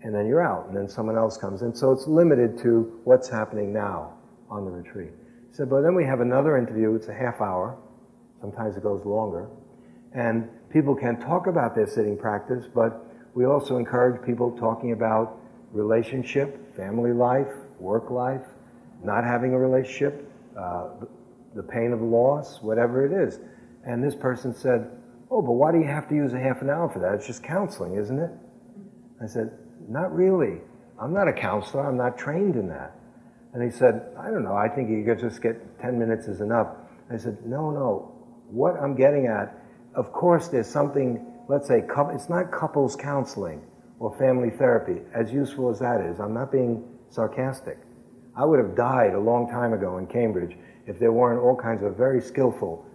[0.02, 1.62] and then you're out, and then someone else comes.
[1.62, 4.14] And so it's limited to what's happening now
[4.50, 5.10] on the retreat.
[5.52, 7.76] So, but then we have another interview, it's a half hour,
[8.40, 9.48] sometimes it goes longer,
[10.14, 15.38] and people can talk about their sitting practice, but we also encourage people talking about
[15.72, 17.48] relationship, family life,
[17.78, 18.44] work life,
[19.02, 20.88] not having a relationship, uh,
[21.54, 23.38] the pain of loss, whatever it is.
[23.84, 24.90] And this person said,
[25.30, 27.14] Oh, but why do you have to use a half an hour for that?
[27.14, 28.30] It's just counseling, isn't it?
[29.22, 29.50] I said,
[29.88, 30.60] Not really.
[31.00, 31.86] I'm not a counselor.
[31.86, 32.94] I'm not trained in that.
[33.54, 34.54] And he said, I don't know.
[34.54, 36.68] I think you could just get 10 minutes is enough.
[37.10, 38.12] I said, No, no.
[38.50, 39.58] What I'm getting at,
[39.94, 41.82] of course, there's something, let's say,
[42.14, 43.60] it's not couples counseling
[43.98, 46.18] or family therapy, as useful as that is.
[46.18, 47.76] I'm not being sarcastic.
[48.34, 50.56] I would have died a long time ago in Cambridge
[50.86, 52.86] if there weren't all kinds of very skillful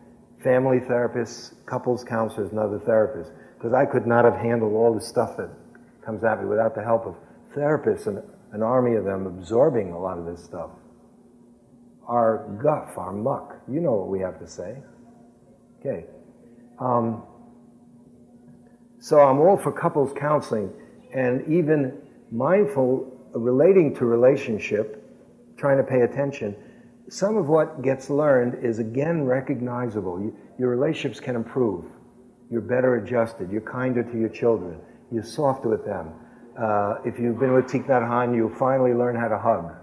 [0.43, 5.01] family therapists, couples counselors, and other therapists, because I could not have handled all the
[5.01, 5.51] stuff that
[6.03, 7.15] comes at me without the help of
[7.55, 8.23] therapists and
[8.53, 10.71] an army of them absorbing a lot of this stuff.
[12.07, 14.77] Our guff, our muck, you know what we have to say.
[15.79, 16.05] Okay.
[16.79, 17.21] Um,
[19.07, 20.71] so I'm all for couples counseling
[21.13, 22.01] and even
[22.31, 22.89] mindful
[23.33, 24.87] relating to relationship,
[25.57, 26.55] trying to pay attention
[27.09, 30.19] some of what gets learned is again recognizable.
[30.19, 31.85] You, your relationships can improve.
[32.49, 33.51] You're better adjusted.
[33.51, 34.79] You're kinder to your children.
[35.11, 36.11] You're softer with them.
[36.59, 39.73] Uh, if you've been with Thich Nhat Hanh, you'll finally learn how to hug.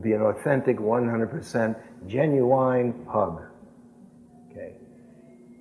[0.00, 1.76] Be an authentic, 100%
[2.06, 3.42] genuine hug.
[4.50, 4.76] Okay.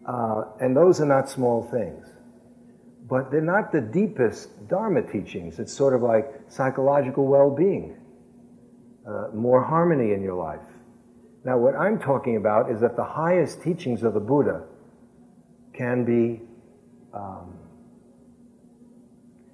[0.07, 2.06] Uh, and those are not small things.
[3.14, 5.60] But they're not the deepest Dharma teachings.
[5.60, 7.95] It's sort of like psychological well being
[9.07, 10.65] uh, more harmony in your life.
[11.45, 14.64] Now, what I'm talking about is that the highest teachings of the Buddha
[15.76, 16.41] can be
[17.14, 17.53] um,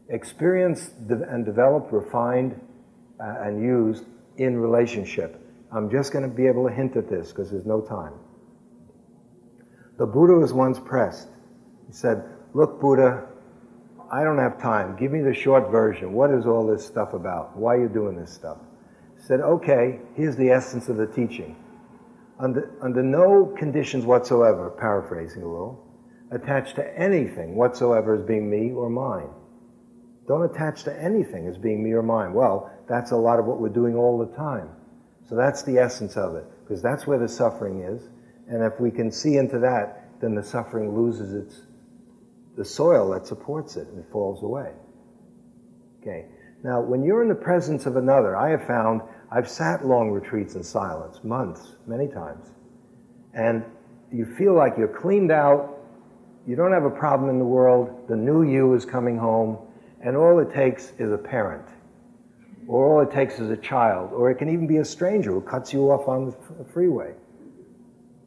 [0.08, 2.62] experienced and developed, refined,
[3.20, 4.06] uh, and used
[4.38, 5.38] in relationship.
[5.74, 8.14] I'm just going to be able to hint at this because there's no time.
[9.98, 11.28] The Buddha was once pressed.
[11.88, 12.24] He said,
[12.54, 13.29] Look, Buddha,
[14.12, 14.96] I don't have time.
[14.96, 16.14] Give me the short version.
[16.14, 17.56] What is all this stuff about?
[17.56, 18.58] Why are you doing this stuff?
[19.20, 21.56] said, okay, here's the essence of the teaching.
[22.40, 25.86] Under, under no conditions whatsoever, paraphrasing a little,
[26.32, 29.30] attach to anything whatsoever as being me or mine.
[30.28, 32.34] Don't attach to anything as being me or mine.
[32.34, 34.70] Well, that's a lot of what we're doing all the time.
[35.28, 38.10] So that's the essence of it, because that's where the suffering is.
[38.48, 41.62] And if we can see into that, then the suffering loses its
[42.60, 44.74] the soil that supports it and it falls away.
[46.02, 46.26] Okay.
[46.62, 50.56] Now, when you're in the presence of another, I have found I've sat long retreats
[50.56, 52.46] in silence, months, many times,
[53.34, 53.64] and
[54.12, 55.78] you feel like you're cleaned out,
[56.46, 59.58] you don't have a problem in the world, the new you is coming home,
[60.04, 61.66] and all it takes is a parent,
[62.68, 65.40] or all it takes is a child, or it can even be a stranger who
[65.40, 67.14] cuts you off on the freeway,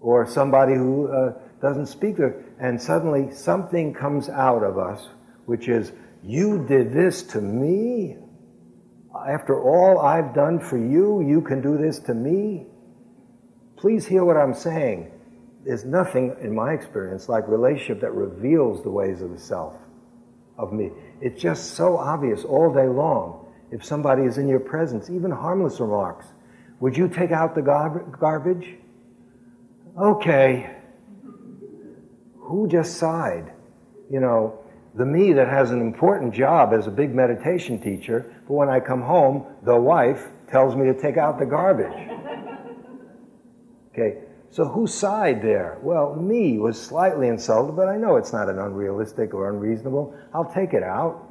[0.00, 5.08] or somebody who uh, doesn't speak to, and suddenly something comes out of us,
[5.46, 8.18] which is, you did this to me?
[9.28, 12.66] after all I've done for you, you can do this to me?
[13.76, 15.10] Please hear what I'm saying.
[15.64, 19.76] There's nothing, in my experience, like relationship that reveals the ways of the self,
[20.58, 20.90] of me.
[21.20, 23.46] It's just so obvious all day long.
[23.70, 26.26] If somebody is in your presence, even harmless remarks,
[26.80, 28.76] would you take out the gar- garbage?
[29.96, 30.81] Okay.
[32.42, 33.52] Who just sighed?
[34.10, 34.58] You know,
[34.94, 38.80] the me that has an important job as a big meditation teacher, but when I
[38.80, 42.10] come home, the wife tells me to take out the garbage.
[43.92, 44.18] Okay,
[44.50, 45.78] so who sighed there?
[45.82, 50.14] Well, me was slightly insulted, but I know it's not an unrealistic or unreasonable.
[50.34, 51.28] I'll take it out.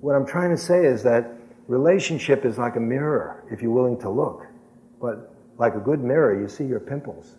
[0.00, 1.32] What I'm trying to say is that
[1.66, 4.46] relationship is like a mirror if you're willing to look.
[5.00, 7.36] But like a good mirror, you see your pimples.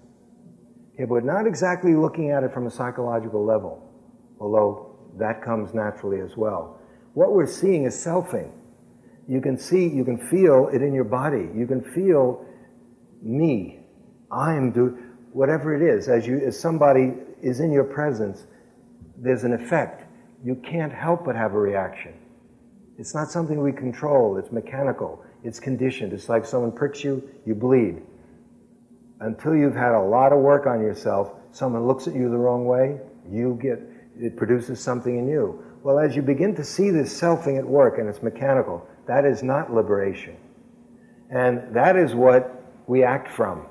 [0.98, 3.88] Okay, but not exactly looking at it from a psychological level,
[4.40, 6.80] although that comes naturally as well.
[7.14, 8.52] What we're seeing is selfing.
[9.28, 11.50] You can see, you can feel it in your body.
[11.56, 12.44] You can feel
[13.22, 13.80] me.
[14.32, 14.98] I am do
[15.34, 16.08] whatever it is.
[16.08, 17.14] As you, as somebody
[17.44, 18.48] is in your presence,
[19.18, 20.04] there's an effect.
[20.44, 22.16] You can't help but have a reaction.
[22.98, 24.38] It's not something we control.
[24.38, 25.24] It's mechanical.
[25.44, 26.12] It's conditioned.
[26.12, 28.02] It's like someone pricks you, you bleed
[29.20, 32.66] until you've had a lot of work on yourself, someone looks at you the wrong
[32.66, 33.00] way,
[33.30, 33.80] you get,
[34.20, 35.64] it produces something in you.
[35.84, 39.44] Well, as you begin to see this selfing at work and it's mechanical, that is
[39.44, 40.36] not liberation.
[41.30, 43.66] And that is what we act from.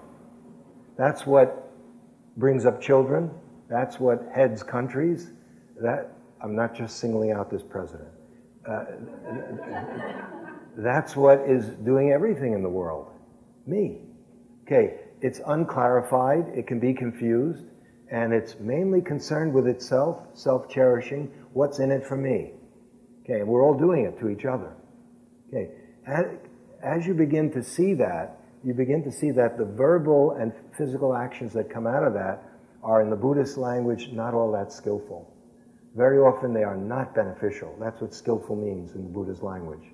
[0.96, 1.72] That's what
[2.36, 3.30] brings up children.
[3.68, 5.30] That's what heads countries.
[5.80, 6.12] That,
[6.42, 8.08] I'm not just singling out this president.
[8.68, 8.84] Uh,
[10.76, 13.10] that's what is doing everything in the world.
[13.66, 14.00] Me.
[14.62, 17.66] Okay, it's unclarified, it can be confused,
[18.12, 22.52] and it's mainly concerned with itself, self cherishing, what's in it for me.
[23.24, 24.72] Okay, we're all doing it to each other.
[25.48, 25.72] Okay,
[26.80, 31.16] as you begin to see that, you begin to see that the verbal and physical
[31.16, 32.44] actions that come out of that
[32.84, 35.34] are, in the Buddhist language, not all that skillful.
[35.96, 37.74] Very often they are not beneficial.
[37.80, 39.92] That's what skillful means in the Buddhist language.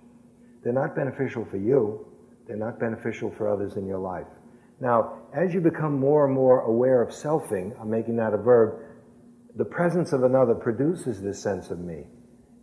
[0.62, 2.06] They're not beneficial for you,
[2.46, 4.26] they're not beneficial for others in your life.
[4.82, 8.82] Now, as you become more and more aware of selfing, I'm making that a verb,
[9.54, 12.02] the presence of another produces this sense of me.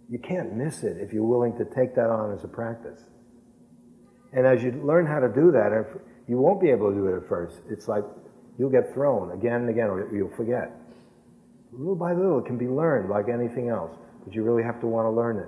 [0.10, 3.00] You can't miss it if you're willing to take that on as a practice.
[4.34, 5.72] And as you learn how to do that,
[6.28, 7.62] you won't be able to do it at first.
[7.70, 8.04] It's like
[8.58, 10.74] you'll get thrown again and again, or you'll forget.
[11.72, 14.88] Little by little, it can be learned like anything else, but you really have to
[14.88, 15.48] want to learn it.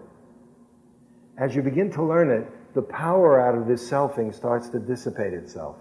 [1.37, 5.33] As you begin to learn it, the power out of this selfing starts to dissipate
[5.33, 5.75] itself.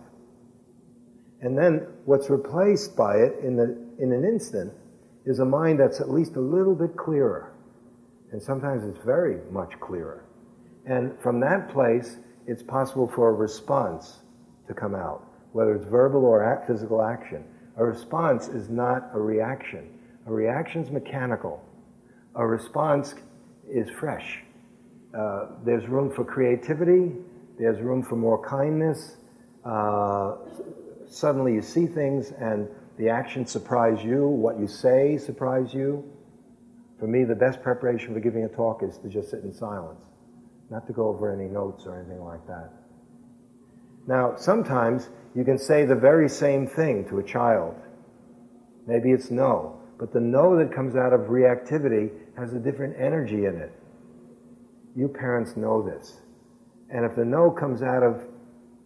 [1.43, 4.73] And then what's replaced by it in, the, in an instant
[5.25, 7.53] is a mind that's at least a little bit clearer.
[8.33, 10.25] And sometimes it's very much clearer.
[10.87, 14.21] And from that place, it's possible for a response
[14.69, 17.45] to come out, whether it's verbal or physical action.
[17.77, 19.99] A response is not a reaction.
[20.27, 21.65] A reaction is mechanical.
[22.35, 23.15] A response
[23.69, 24.43] is fresh.
[25.17, 27.13] Uh, there's room for creativity.
[27.59, 29.17] There's room for more kindness.
[29.65, 30.37] Uh,
[31.11, 32.67] suddenly you see things and
[32.97, 34.27] the actions surprise you.
[34.27, 36.05] What you say surprise you.
[36.99, 40.01] For me, the best preparation for giving a talk is to just sit in silence
[40.71, 42.71] not to go over any notes or anything like that.
[44.07, 47.75] Now, sometimes you can say the very same thing to a child.
[48.87, 53.47] Maybe it's no, but the no that comes out of reactivity has a different energy
[53.47, 53.73] in it.
[54.97, 56.21] You parents know this.
[56.89, 58.23] And if the no comes out of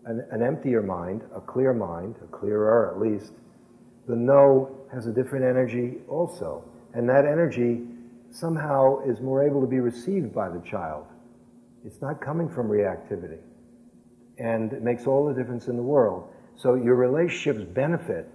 [0.07, 3.33] an, an emptier mind, a clear mind, a clearer at least,
[4.07, 6.65] the no has a different energy also.
[6.93, 7.83] And that energy
[8.31, 11.07] somehow is more able to be received by the child.
[11.85, 13.39] It's not coming from reactivity.
[14.39, 16.29] And it makes all the difference in the world.
[16.57, 18.29] So your relationships benefit,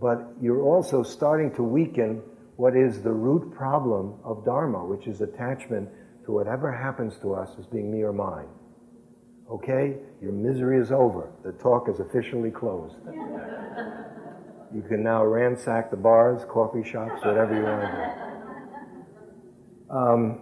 [0.00, 2.22] but you're also starting to weaken
[2.56, 5.88] what is the root problem of Dharma, which is attachment
[6.24, 8.48] to whatever happens to us as being me or mine.
[9.50, 9.96] Okay?
[10.20, 11.32] Your misery is over.
[11.44, 12.96] The talk is officially closed.
[14.74, 17.94] you can now ransack the bars, coffee shops, whatever you want to do.
[19.94, 20.40] Um,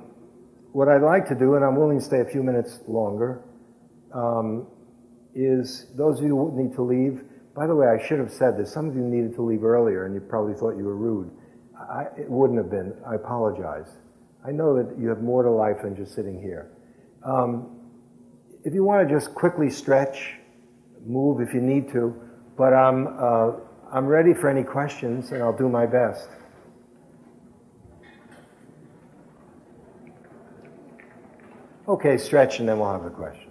[0.73, 3.43] what I'd like to do, and I'm willing to stay a few minutes longer,
[4.15, 4.69] um,
[5.35, 7.25] is those of you who need to leave.
[7.57, 8.73] By the way, I should have said this.
[8.73, 11.31] Some of you needed to leave earlier, and you probably thought you were rude.
[11.77, 12.95] I, it wouldn't have been.
[13.05, 13.89] I apologize.
[14.47, 16.71] I know that you have more to life than just sitting here.
[17.25, 17.80] Um,
[18.65, 20.35] if you want to just quickly stretch,
[21.07, 22.15] move if you need to,
[22.57, 23.53] but I'm, uh,
[23.93, 26.29] I'm ready for any questions, and I'll do my best.
[31.89, 33.47] Okay, stretch and then we'll have the questions.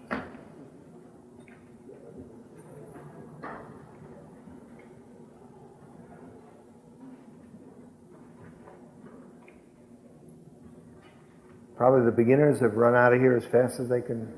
[11.75, 14.31] Probably the beginners have run out of here as fast as they can.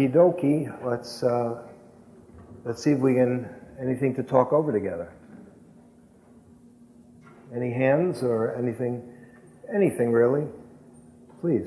[0.00, 1.60] Okie dokie, let's, uh,
[2.64, 3.46] let's see if we can
[3.82, 5.12] anything to talk over together?
[7.54, 9.02] Any hands or anything?
[9.74, 10.46] Anything really?
[11.42, 11.66] Please.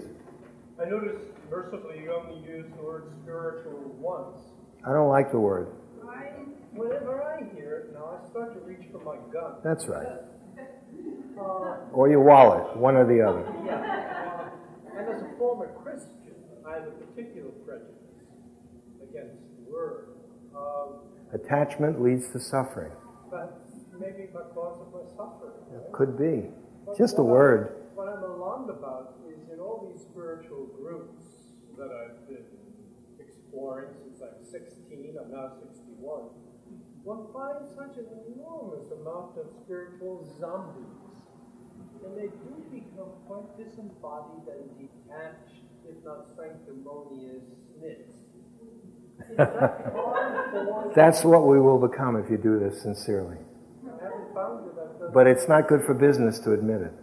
[0.82, 4.38] I noticed mercifully you only use the word spiritual once.
[4.84, 5.68] I don't like the word.
[6.10, 6.32] I,
[6.74, 9.58] whenever I hear it now, I start to reach for my gun.
[9.64, 10.08] That's right.
[11.34, 13.42] Uh, or your wallet, one or the other.
[13.66, 13.74] Yeah.
[13.74, 18.03] Uh, and as a former Christian, I have a particular prejudice
[19.14, 20.08] against the word.
[20.56, 22.92] Um, Attachment leads to suffering.
[23.30, 23.62] But
[24.00, 25.58] maybe because of my suffering.
[25.70, 25.92] Right?
[25.94, 26.50] Could be.
[26.86, 27.74] But Just a word.
[27.90, 31.26] I'm, what I'm alarmed about is in all these spiritual groups
[31.78, 32.46] that I've been
[33.20, 36.30] exploring since I'm 16, I'm now 61,
[37.04, 41.02] one finds such an enormous amount of spiritual zombies.
[42.06, 47.44] And they do become quite disembodied and detached, if not sanctimonious,
[47.76, 48.23] snits.
[50.96, 53.38] That's what we will become if you do this sincerely.
[55.14, 56.94] But it's not good for business to admit it.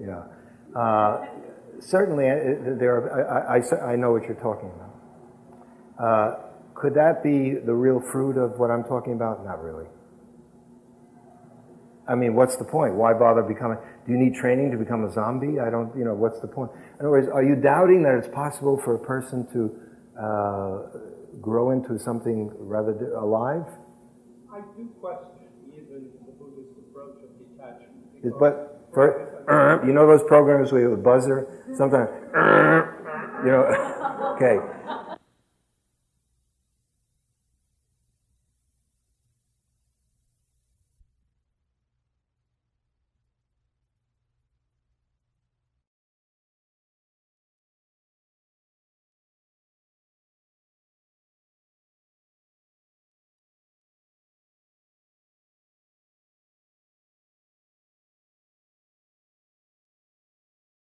[0.00, 0.24] Yeah.
[0.74, 1.26] Uh,
[1.80, 4.94] certainly, uh, there are, I, I, I, know what you're talking about.
[5.98, 6.36] Uh,
[6.74, 9.44] could that be the real fruit of what I'm talking about?
[9.44, 9.86] Not really.
[12.08, 12.94] I mean, what's the point?
[12.94, 13.78] Why bother becoming?
[14.06, 15.60] Do you need training to become a zombie?
[15.60, 16.70] I don't, you know, what's the point?
[16.94, 19.74] In other words, are you doubting that it's possible for a person to
[20.18, 20.78] uh,
[21.40, 23.64] grow into something rather alive?
[24.52, 27.90] I do question even the Buddhist approach of detachment.
[28.22, 31.46] Is- But, for, you know those programs where you have a buzzer?
[31.76, 32.10] Sometimes,
[33.44, 33.64] you know,
[34.36, 34.58] okay.